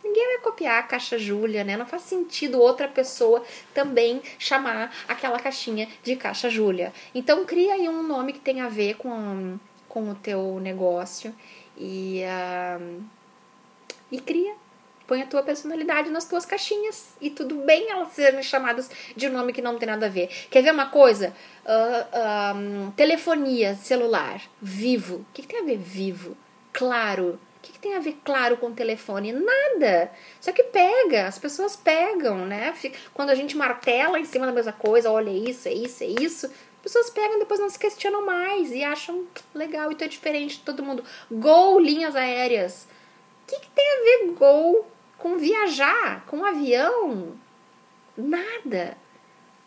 [0.09, 1.77] Ninguém vai copiar a caixa Júlia, né?
[1.77, 3.43] Não faz sentido outra pessoa
[3.75, 6.91] também chamar aquela caixinha de caixa Júlia.
[7.13, 11.33] Então cria aí um nome que tenha a ver com, com o teu negócio
[11.77, 13.03] e, uh,
[14.11, 14.55] e cria.
[15.05, 17.09] Põe a tua personalidade nas tuas caixinhas.
[17.21, 20.27] E tudo bem elas serem chamadas de um nome que não tem nada a ver.
[20.49, 21.35] Quer ver uma coisa?
[21.63, 24.41] Uh, telefonia celular.
[24.59, 25.17] Vivo.
[25.17, 26.35] O que, que tem a ver vivo?
[26.73, 29.33] Claro o que, que, tem a ver, claro, com telefone?
[29.33, 30.11] Nada.
[30.39, 32.73] Só que pega, as pessoas pegam, né?
[33.13, 36.45] Quando a gente martela em cima da mesma coisa, olha isso, é isso, é isso,
[36.45, 40.55] as pessoas pegam e depois não se questionam mais e acham legal, então é diferente
[40.55, 41.03] de todo mundo.
[41.29, 42.87] Gol, linhas aéreas.
[43.43, 47.37] O que, que tem a ver gol com viajar, com avião?
[48.15, 48.97] Nada.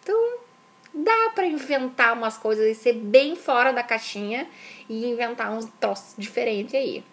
[0.02, 0.38] Então,
[0.94, 4.48] dá para inventar umas coisas e ser bem fora da caixinha
[4.88, 7.04] e inventar uns troços diferentes aí.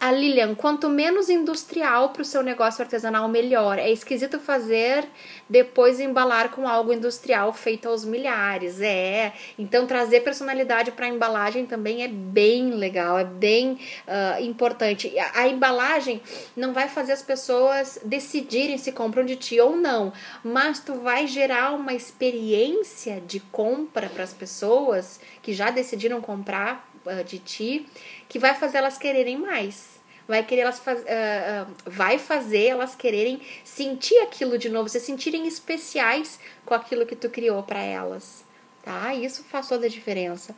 [0.00, 3.78] A Lilian, quanto menos industrial para o seu negócio artesanal, melhor.
[3.78, 5.06] É esquisito fazer
[5.46, 8.80] depois embalar com algo industrial feito aos milhares.
[8.80, 9.34] É.
[9.58, 15.12] Então, trazer personalidade para a embalagem também é bem legal, é bem uh, importante.
[15.18, 16.22] A, a, embalagem
[16.56, 21.26] não vai fazer as pessoas decidirem se compram de ti ou não, mas tu vai
[21.26, 27.86] gerar uma experiência de compra para as pessoas que já decidiram comprar uh, de ti
[28.30, 30.00] que vai fazer elas quererem mais.
[30.26, 35.00] Vai querer elas faz, uh, uh, vai fazer elas quererem sentir aquilo de novo, se
[35.00, 38.44] sentirem especiais com aquilo que tu criou para elas,
[38.84, 39.12] tá?
[39.12, 40.54] Isso faz toda a diferença.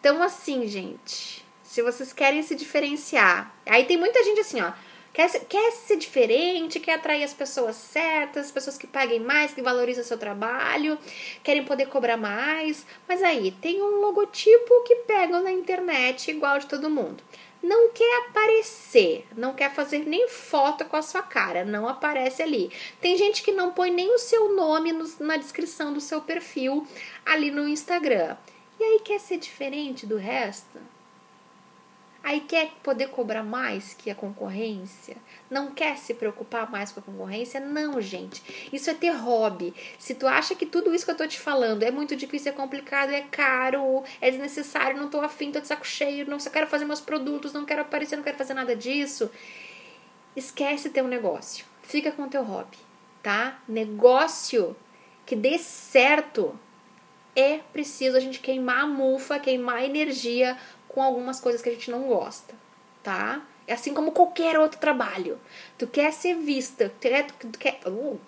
[0.00, 4.72] Então assim, gente, se vocês querem se diferenciar, aí tem muita gente assim, ó,
[5.12, 9.62] quer, quer ser diferente, quer atrair as pessoas certas, as pessoas que paguem mais, que
[9.62, 10.98] valorizam o seu trabalho,
[11.42, 16.66] querem poder cobrar mais, mas aí tem um logotipo que pegam na internet igual de
[16.66, 17.22] todo mundo
[17.62, 22.72] não quer aparecer, não quer fazer nem foto com a sua cara, não aparece ali.
[23.00, 26.86] Tem gente que não põe nem o seu nome no, na descrição do seu perfil
[27.24, 28.36] ali no Instagram.
[28.78, 30.78] E aí quer ser diferente do resto?
[32.22, 35.16] Aí quer poder cobrar mais que a concorrência?
[35.50, 37.58] Não quer se preocupar mais com a concorrência?
[37.58, 38.68] Não, gente.
[38.70, 39.74] Isso é ter hobby.
[39.98, 42.54] Se tu acha que tudo isso que eu tô te falando é muito difícil, é
[42.54, 46.66] complicado, é caro, é desnecessário, não tô afim, tô de saco cheio, não só quero
[46.66, 49.30] fazer meus produtos, não quero aparecer, não quero fazer nada disso,
[50.36, 51.64] esquece teu negócio.
[51.82, 52.76] Fica com teu hobby,
[53.22, 53.58] tá?
[53.66, 54.76] Negócio
[55.24, 56.58] que dê certo
[57.34, 60.56] é preciso a gente queimar a mufa, queimar a energia
[60.92, 62.54] com algumas coisas que a gente não gosta,
[63.02, 63.42] tá?
[63.66, 65.38] É assim como qualquer outro trabalho.
[65.78, 68.18] Tu quer ser vista, tu quer, tu quer, uh,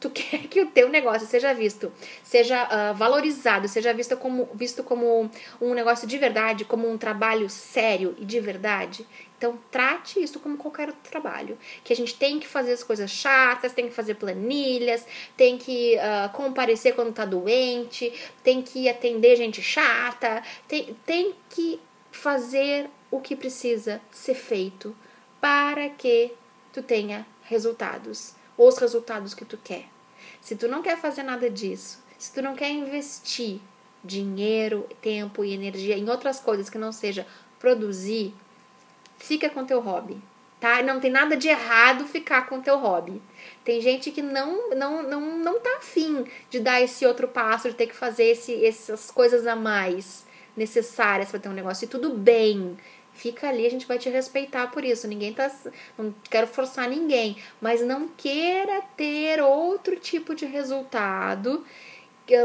[0.00, 1.92] tu quer que o teu negócio seja visto,
[2.24, 7.48] seja uh, valorizado, seja visto como, visto como um negócio de verdade, como um trabalho
[7.48, 9.06] sério e de verdade.
[9.38, 11.58] Então, trate isso como qualquer outro trabalho.
[11.82, 15.96] Que a gente tem que fazer as coisas chatas, tem que fazer planilhas, tem que
[15.96, 18.12] uh, comparecer quando tá doente,
[18.42, 21.80] tem que atender gente chata, tem, tem que
[22.12, 24.94] fazer o que precisa ser feito
[25.40, 26.32] para que
[26.72, 29.86] tu tenha resultados, os resultados que tu quer.
[30.40, 33.60] Se tu não quer fazer nada disso, se tu não quer investir
[34.04, 37.26] dinheiro, tempo e energia em outras coisas que não seja
[37.58, 38.34] produzir,
[39.18, 40.20] fica com teu hobby,
[40.60, 40.82] tá?
[40.82, 43.20] Não tem nada de errado ficar com teu hobby.
[43.64, 47.74] Tem gente que não não não não tá afim de dar esse outro passo, de
[47.74, 50.24] ter que fazer esse, essas coisas a mais
[50.56, 52.76] necessárias para ter um negócio e tudo bem.
[53.12, 55.06] Fica ali, a gente vai te respeitar por isso.
[55.06, 55.50] Ninguém tá.
[55.98, 57.36] Não quero forçar ninguém.
[57.60, 61.64] Mas não queira ter outro tipo de resultado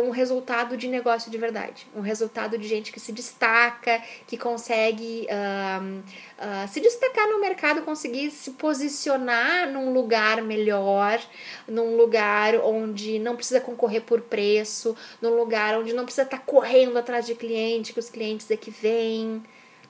[0.03, 5.27] um resultado de negócio de verdade, um resultado de gente que se destaca, que consegue
[5.29, 11.21] uh, uh, se destacar no mercado, conseguir se posicionar num lugar melhor,
[11.67, 16.43] num lugar onde não precisa concorrer por preço, num lugar onde não precisa estar tá
[16.43, 19.43] correndo atrás de cliente, que os clientes é que vêm,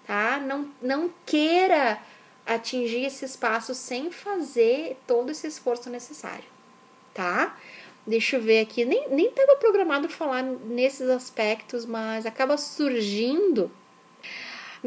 [0.05, 0.37] tá?
[0.37, 1.99] Não, não queira
[2.45, 6.45] atingir esse espaço sem fazer todo esse esforço necessário,
[7.13, 7.57] tá?
[8.07, 8.85] Deixa eu ver aqui.
[8.85, 13.69] Nem, estava programado falar nesses aspectos, mas acaba surgindo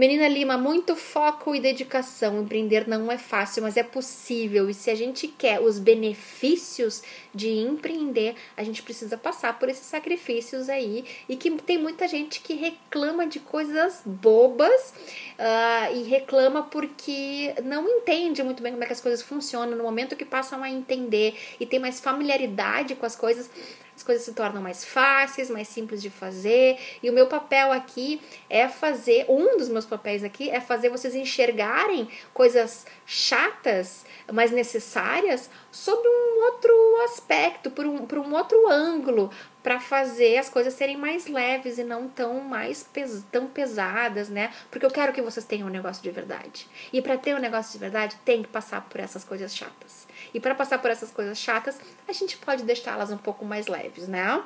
[0.01, 2.41] Menina Lima, muito foco e dedicação.
[2.41, 4.71] Empreender não é fácil, mas é possível.
[4.71, 7.03] E se a gente quer os benefícios
[7.35, 11.05] de empreender, a gente precisa passar por esses sacrifícios aí.
[11.29, 14.95] E que tem muita gente que reclama de coisas bobas
[15.39, 19.77] uh, e reclama porque não entende muito bem como é que as coisas funcionam.
[19.77, 23.51] No momento que passam a entender e tem mais familiaridade com as coisas,
[23.90, 26.77] as coisas se tornam mais fáceis, mais simples de fazer.
[27.01, 31.15] E o meu papel aqui é fazer, um dos meus papéis aqui é fazer vocês
[31.15, 36.73] enxergarem coisas chatas, mas necessárias, sob um outro
[37.05, 39.31] aspecto, por um, por um outro ângulo,
[39.63, 44.53] para fazer as coisas serem mais leves e não tão mais pes tão pesadas, né?
[44.71, 46.67] Porque eu quero que vocês tenham um negócio de verdade.
[46.93, 50.09] E para ter um negócio de verdade, tem que passar por essas coisas chatas.
[50.33, 54.09] E para passar por essas coisas chatas, a gente pode deixá-las um pouco mais leves,
[54.09, 54.43] né?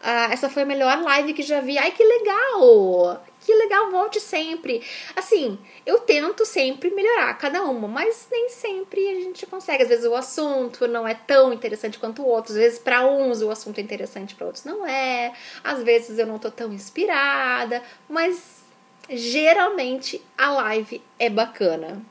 [0.00, 1.78] Ah, essa foi a melhor live que já vi.
[1.78, 3.24] Ai, que legal!
[3.40, 4.82] Que legal, volte sempre.
[5.14, 9.84] Assim, eu tento sempre melhorar cada uma, mas nem sempre a gente consegue.
[9.84, 12.52] Às vezes o assunto não é tão interessante quanto o outro.
[12.52, 15.32] Às vezes, para uns, o assunto é interessante, para outros não é.
[15.62, 18.64] Às vezes eu não tô tão inspirada, mas
[19.08, 22.02] geralmente a live é bacana.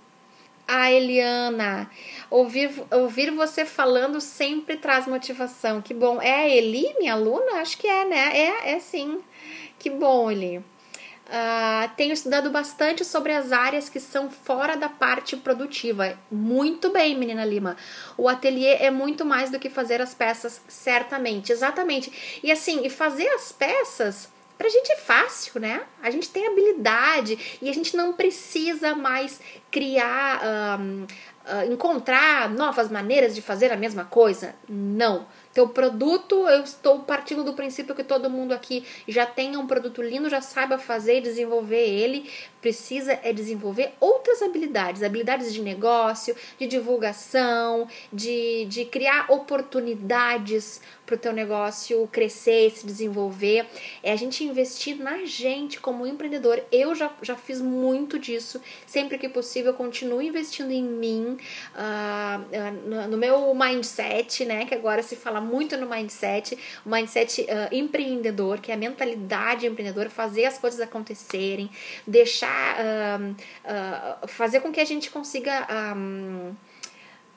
[0.68, 1.90] A Eliana,
[2.30, 5.82] ouvir, ouvir você falando sempre traz motivação.
[5.82, 6.20] Que bom.
[6.22, 7.62] É a Eli, minha aluna?
[7.62, 8.32] Acho que é, né?
[8.34, 9.22] É, é sim.
[9.78, 10.64] Que bom, Eli.
[11.28, 16.18] Uh, tenho estudado bastante sobre as áreas que são fora da parte produtiva.
[16.32, 17.76] Muito bem, menina Lima.
[18.16, 21.52] O ateliê é muito mais do que fazer as peças, certamente.
[21.52, 22.40] Exatamente.
[22.44, 25.82] E assim, e fazer as peças pra gente é fácil, né?
[26.02, 29.40] A gente tem habilidade e a gente não precisa mais
[29.76, 34.56] criar, um, uh, encontrar novas maneiras de fazer a mesma coisa.
[34.70, 35.26] Não.
[35.56, 40.02] Teu produto, eu estou partindo do princípio que todo mundo aqui já tenha um produto
[40.02, 42.30] lindo, já saiba fazer e desenvolver ele.
[42.60, 51.16] Precisa é desenvolver outras habilidades, habilidades de negócio, de divulgação, de, de criar oportunidades para
[51.16, 53.66] o teu negócio crescer, se desenvolver.
[54.04, 56.62] É a gente investir na gente como empreendedor.
[56.72, 58.62] Eu já, já fiz muito disso.
[58.86, 61.38] Sempre que possível, eu continuo investindo em mim,
[61.76, 64.66] uh, no, meu mindset, né?
[64.66, 69.66] Que agora se fala muito no mindset, o mindset uh, empreendedor, que é a mentalidade
[69.66, 71.70] empreendedora, fazer as coisas acontecerem,
[72.06, 72.76] deixar,
[74.28, 76.56] fazer com que a gente consiga um,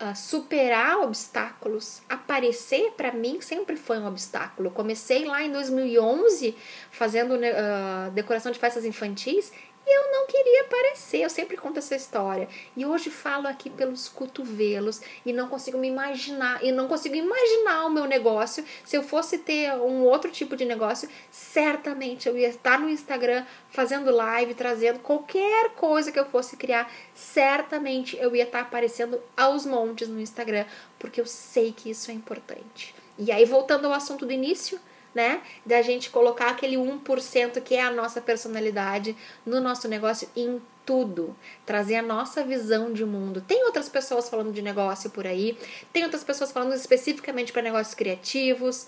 [0.01, 4.70] Uh, superar obstáculos, aparecer para mim sempre foi um obstáculo.
[4.70, 6.55] Comecei lá em 2011
[6.93, 9.51] fazendo uh, decoração de festas infantis
[9.91, 12.49] eu não queria aparecer, eu sempre conto essa história.
[12.76, 17.86] E hoje falo aqui pelos cotovelos e não consigo me imaginar, e não consigo imaginar
[17.86, 18.64] o meu negócio.
[18.84, 23.45] Se eu fosse ter um outro tipo de negócio, certamente eu ia estar no Instagram
[23.70, 29.64] fazendo live, trazendo qualquer coisa que eu fosse criar, certamente eu ia estar aparecendo aos
[29.64, 30.64] montes no Instagram,
[30.99, 32.95] porque eu sei que isso é importante.
[33.18, 34.78] E aí, voltando ao assunto do início,
[35.15, 35.43] né?
[35.65, 41.37] Da gente colocar aquele 1% que é a nossa personalidade no nosso negócio em tudo,
[41.67, 43.43] trazer a nossa visão de mundo.
[43.43, 45.59] Tem outras pessoas falando de negócio por aí,
[45.93, 48.87] tem outras pessoas falando especificamente para negócios criativos.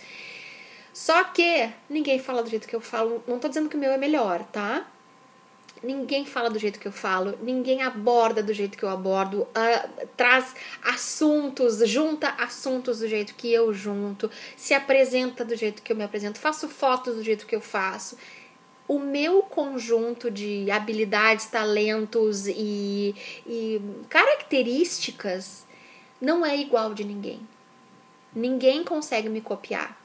[0.93, 3.23] Só que ninguém fala do jeito que eu falo.
[3.27, 4.87] Não tô dizendo que o meu é melhor, tá?
[5.83, 10.07] Ninguém fala do jeito que eu falo, ninguém aborda do jeito que eu abordo, uh,
[10.17, 15.97] traz assuntos, junta assuntos do jeito que eu junto, se apresenta do jeito que eu
[15.97, 18.17] me apresento, faço fotos do jeito que eu faço.
[18.87, 23.15] O meu conjunto de habilidades, talentos e,
[23.47, 25.65] e características
[26.21, 27.41] não é igual de ninguém.
[28.35, 29.97] Ninguém consegue me copiar.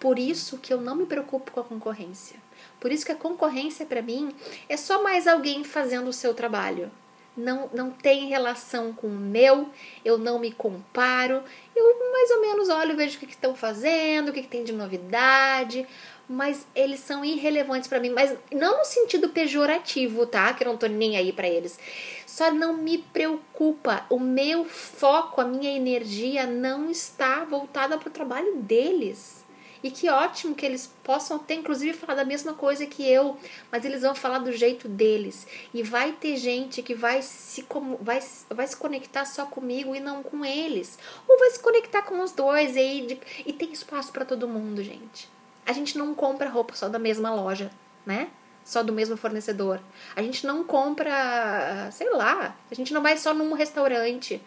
[0.00, 2.43] Por isso que eu não me preocupo com a concorrência.
[2.84, 4.30] Por isso que a concorrência para mim
[4.68, 6.92] é só mais alguém fazendo o seu trabalho.
[7.34, 9.70] Não, não tem relação com o meu,
[10.04, 11.42] eu não me comparo,
[11.74, 14.74] eu mais ou menos olho, vejo o que estão fazendo, o que, que tem de
[14.74, 15.88] novidade,
[16.28, 20.52] mas eles são irrelevantes para mim, mas não no sentido pejorativo, tá?
[20.52, 21.78] Que eu não tô nem aí para eles.
[22.26, 24.04] Só não me preocupa.
[24.10, 29.43] O meu foco, a minha energia não está voltada para o trabalho deles.
[29.84, 33.36] E que ótimo que eles possam ter, inclusive, falar da mesma coisa que eu,
[33.70, 35.46] mas eles vão falar do jeito deles.
[35.74, 37.66] E vai ter gente que vai se,
[38.00, 38.18] vai,
[38.48, 40.98] vai se conectar só comigo e não com eles.
[41.28, 42.76] Ou vai se conectar com os dois.
[42.76, 45.28] E, aí, e tem espaço para todo mundo, gente.
[45.66, 47.70] A gente não compra roupa só da mesma loja,
[48.06, 48.30] né?
[48.64, 49.82] Só do mesmo fornecedor.
[50.16, 54.40] A gente não compra, sei lá, a gente não vai só num restaurante.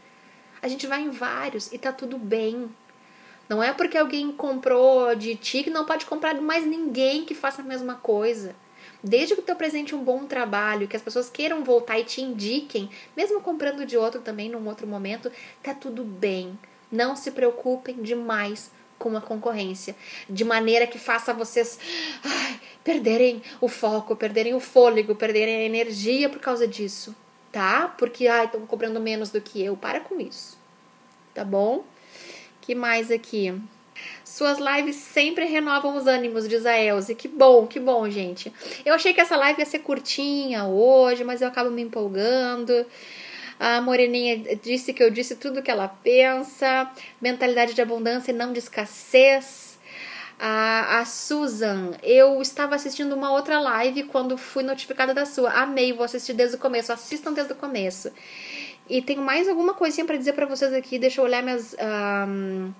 [0.64, 2.68] A gente vai em vários e tá tudo bem.
[3.50, 7.34] Não é porque alguém comprou de ti que não pode comprar de mais ninguém que
[7.34, 8.56] faça a mesma coisa.
[9.04, 12.90] Desde que tu apresente um bom trabalho, que as pessoas queiram voltar e te indiquem,
[13.16, 15.32] mesmo comprando de outro também num outro momento,
[15.64, 16.58] tá tudo bem.
[16.92, 19.96] Não se preocupem demais com a concorrência,
[20.28, 21.80] de maneira que faça vocês
[22.24, 27.16] ai, perderem o foco, perderem o fôlego, perderem a energia por causa disso,
[27.52, 27.94] tá?
[27.98, 29.78] Porque ai, estão cobrando menos do que eu.
[29.78, 30.58] Para com isso.
[31.34, 31.86] Tá bom?
[32.68, 33.58] Que mais aqui?
[34.26, 37.16] Suas lives sempre renovam os ânimos, diz a Elze.
[37.16, 38.52] Que bom, que bom, gente.
[38.86, 42.86] Eu achei que essa live ia ser curtinha hoje, mas eu acabo me empolgando.
[43.58, 46.92] A Moreninha disse que eu disse tudo o que ela pensa.
[47.22, 49.80] Mentalidade de abundância e não de escassez.
[50.38, 55.52] A, a Susan, eu estava assistindo uma outra live quando fui notificada da sua.
[55.52, 56.92] Amei, vou assistir desde o começo.
[56.92, 58.12] Assistam desde o começo.
[58.90, 60.98] E tenho mais alguma coisinha para dizer para vocês aqui.
[60.98, 61.76] Deixa eu olhar minhas,
[62.28, 62.72] um,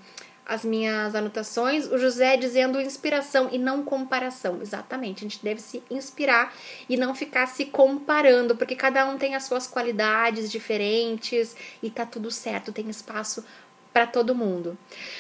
[0.46, 1.86] as minhas anotações.
[1.88, 4.60] O José dizendo inspiração e não comparação.
[4.62, 6.54] Exatamente, a gente deve se inspirar
[6.88, 12.06] e não ficar se comparando, porque cada um tem as suas qualidades diferentes e tá
[12.06, 13.44] tudo certo, tem espaço
[13.92, 14.78] para todo mundo.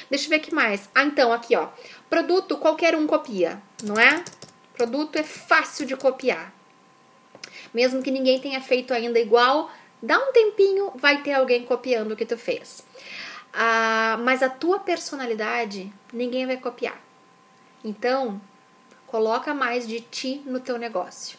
[0.10, 0.90] Deixa eu ver aqui mais.
[0.94, 1.70] Ah, então, aqui ó.
[2.10, 4.24] Produto qualquer um copia, não é?
[4.74, 6.54] Produto é fácil de copiar.
[7.74, 9.72] Mesmo que ninguém tenha feito ainda igual,
[10.02, 12.86] Dá um tempinho, vai ter alguém copiando o que tu fez.
[13.54, 17.00] Ah, mas a tua personalidade ninguém vai copiar.
[17.84, 18.40] Então,
[19.08, 21.38] coloca mais de ti no teu negócio.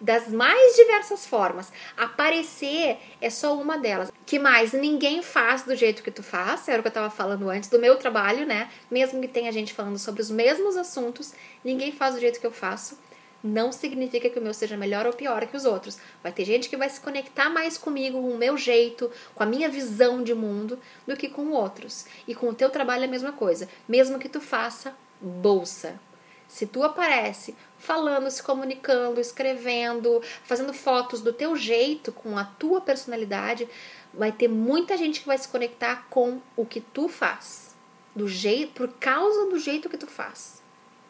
[0.00, 1.72] das mais diversas formas.
[1.96, 4.12] Aparecer é só uma delas.
[4.26, 4.72] Que mais?
[4.72, 7.78] Ninguém faz do jeito que tu faz, era o que eu tava falando antes do
[7.78, 8.70] meu trabalho, né?
[8.90, 11.32] Mesmo que tenha gente falando sobre os mesmos assuntos,
[11.64, 12.98] ninguém faz do jeito que eu faço.
[13.46, 15.98] Não significa que o meu seja melhor ou pior que os outros.
[16.22, 19.46] Vai ter gente que vai se conectar mais comigo, com o meu jeito, com a
[19.46, 22.06] minha visão de mundo, do que com outros.
[22.26, 23.68] E com o teu trabalho é a mesma coisa.
[23.86, 26.00] Mesmo que tu faça bolsa.
[26.48, 32.80] Se tu aparece falando, se comunicando, escrevendo, fazendo fotos do teu jeito, com a tua
[32.80, 33.68] personalidade,
[34.14, 37.74] vai ter muita gente que vai se conectar com o que tu faz.
[38.16, 40.62] Do jeito, por causa do jeito que tu faz,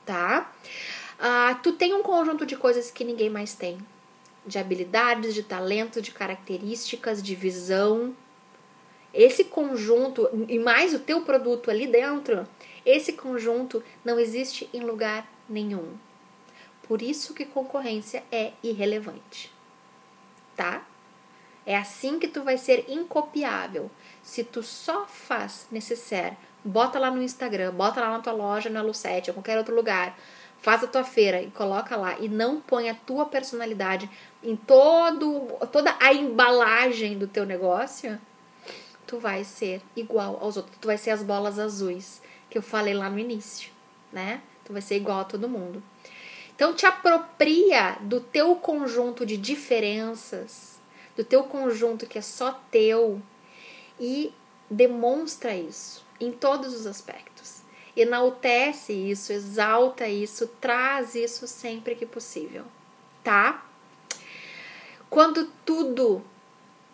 [0.05, 0.51] tá?
[1.19, 3.79] Ah, tu tem um conjunto de coisas que ninguém mais tem.
[4.47, 8.15] De habilidades, de talento, de características, de visão.
[9.13, 12.47] Esse conjunto, e mais o teu produto ali dentro,
[12.85, 15.97] esse conjunto não existe em lugar nenhum.
[16.87, 19.53] Por isso que concorrência é irrelevante.
[20.57, 20.85] Tá?
[21.65, 23.91] É assim que tu vai ser incopiável.
[24.23, 28.83] Se tu só faz necessário, bota lá no Instagram, bota lá na tua loja, na
[28.83, 30.19] Lucete, ou qualquer outro lugar,
[30.65, 34.09] faz a tua feira e coloca lá e não põe a tua personalidade
[34.43, 38.19] em todo toda a embalagem do teu negócio,
[39.07, 40.79] tu vai ser igual aos outros.
[40.81, 43.71] Tu vai ser as bolas azuis que eu falei lá no início,
[44.11, 44.41] né?
[44.65, 45.83] Tu vai ser igual a todo mundo.
[46.55, 50.79] Então te apropria do teu conjunto de diferenças,
[51.15, 53.21] do teu conjunto que é só teu
[54.01, 54.33] e
[54.71, 57.34] demonstra isso em todos os aspectos.
[57.97, 62.65] Enaltece isso, exalta isso, traz isso sempre que possível,
[63.23, 63.65] tá?
[65.09, 66.25] Quando tudo,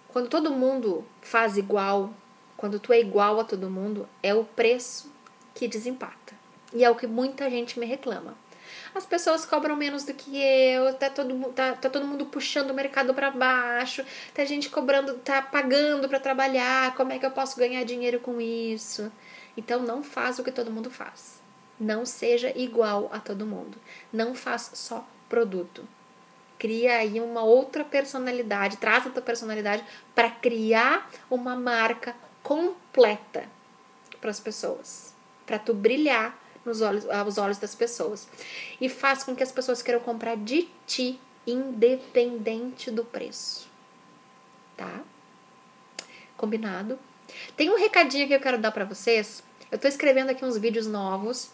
[0.09, 2.12] quando todo mundo faz igual,
[2.57, 5.11] quando tu é igual a todo mundo, é o preço
[5.55, 6.34] que desempata.
[6.72, 8.36] E é o que muita gente me reclama.
[8.94, 12.74] As pessoas cobram menos do que eu, tá todo, tá, tá todo mundo puxando o
[12.74, 17.57] mercado para baixo, tá gente cobrando, tá pagando para trabalhar, como é que eu posso
[17.57, 19.11] ganhar dinheiro com isso?
[19.57, 21.40] Então não faz o que todo mundo faz.
[21.78, 23.78] Não seja igual a todo mundo.
[24.12, 25.86] Não faz só produto.
[26.59, 29.82] Cria aí uma outra personalidade, traz a tua personalidade
[30.14, 33.44] para criar uma marca completa
[34.20, 35.11] para as pessoas
[35.51, 38.28] para tu brilhar nos olhos, aos olhos das pessoas.
[38.80, 43.68] E faz com que as pessoas queiram comprar de ti, independente do preço.
[44.76, 45.01] Tá?
[46.36, 46.96] Combinado?
[47.57, 49.43] Tem um recadinho que eu quero dar para vocês.
[49.70, 51.51] Eu tô escrevendo aqui uns vídeos novos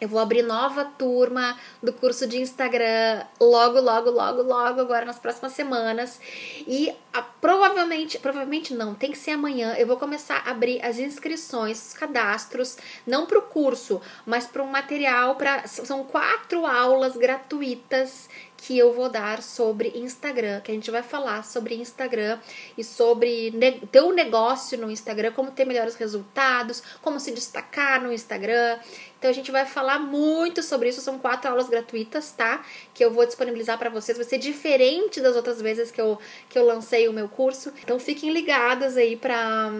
[0.00, 5.18] eu vou abrir nova turma do curso de Instagram logo, logo, logo, logo, agora nas
[5.18, 6.20] próximas semanas.
[6.68, 9.74] E a, provavelmente, provavelmente não, tem que ser amanhã.
[9.74, 14.62] Eu vou começar a abrir as inscrições, os cadastros, não para o curso, mas para
[14.62, 15.34] um material.
[15.34, 18.28] Pra, são quatro aulas gratuitas
[18.58, 22.38] que eu vou dar sobre Instagram, que a gente vai falar sobre Instagram
[22.76, 23.54] e sobre
[23.90, 28.78] ter um negócio no Instagram, como ter melhores resultados, como se destacar no Instagram.
[29.16, 32.64] Então a gente vai falar muito sobre isso, são quatro aulas gratuitas, tá?
[32.92, 36.58] Que eu vou disponibilizar para vocês, vai ser diferente das outras vezes que eu, que
[36.58, 37.72] eu lancei o meu curso.
[37.82, 39.70] Então fiquem ligadas aí para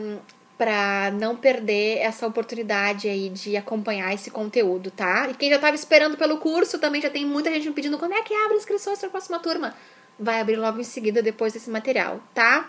[0.59, 5.29] para não perder essa oportunidade aí de acompanhar esse conteúdo, tá?
[5.31, 8.15] E quem já estava esperando pelo curso, também já tem muita gente me pedindo quando
[8.15, 9.75] é que abre inscrições para a próxima turma.
[10.19, 12.69] Vai abrir logo em seguida depois desse material, tá?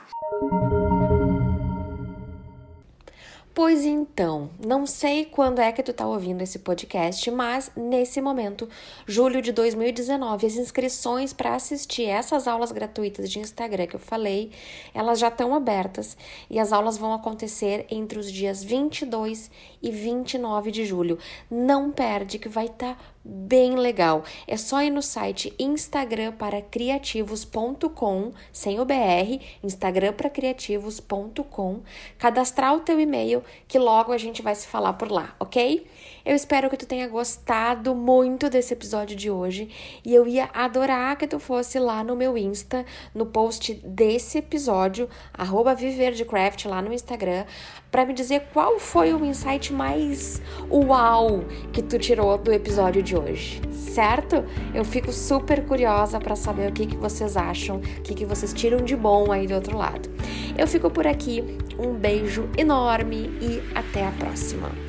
[3.51, 8.69] Pois então, não sei quando é que tu tá ouvindo esse podcast, mas nesse momento,
[9.07, 14.51] julho de 2019, as inscrições para assistir essas aulas gratuitas de Instagram que eu falei,
[14.93, 16.15] elas já estão abertas
[16.49, 19.49] e as aulas vão acontecer entre os dias 22
[19.81, 21.17] e 29 de julho.
[21.49, 24.23] Não perde que vai estar tá bem legal.
[24.47, 31.81] É só ir no site Instagram para criativos.com, sem o BR, Instagram para criativos.com,
[32.17, 35.85] cadastrar o teu e-mail que logo a gente vai se falar por lá, ok?
[36.25, 39.69] Eu espero que tu tenha gostado muito desse episódio de hoje
[40.03, 45.09] e eu ia adorar que tu fosse lá no meu Insta, no post desse episódio,
[45.33, 47.45] arroba Viverdecraft lá no Instagram,
[47.91, 53.15] para me dizer qual foi o insight mais uau que tu tirou do episódio de
[53.15, 54.43] hoje, certo?
[54.73, 58.53] Eu fico super curiosa para saber o que, que vocês acham, o que, que vocês
[58.53, 60.09] tiram de bom aí do outro lado.
[60.57, 64.88] Eu fico por aqui, um beijo enorme e até a próxima.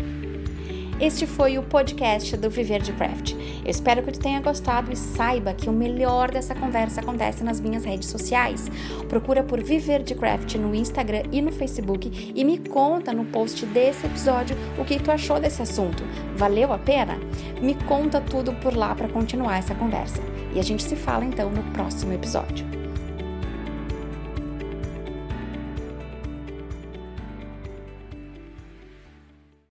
[1.01, 3.33] Este foi o podcast do Viver de Craft.
[3.65, 7.59] Eu espero que tu tenha gostado e saiba que o melhor dessa conversa acontece nas
[7.59, 8.71] minhas redes sociais.
[9.09, 13.65] Procura por Viver de Craft no Instagram e no Facebook e me conta no post
[13.65, 16.05] desse episódio o que tu achou desse assunto.
[16.37, 17.19] Valeu a pena?
[17.63, 20.21] Me conta tudo por lá para continuar essa conversa.
[20.55, 22.80] E a gente se fala então no próximo episódio.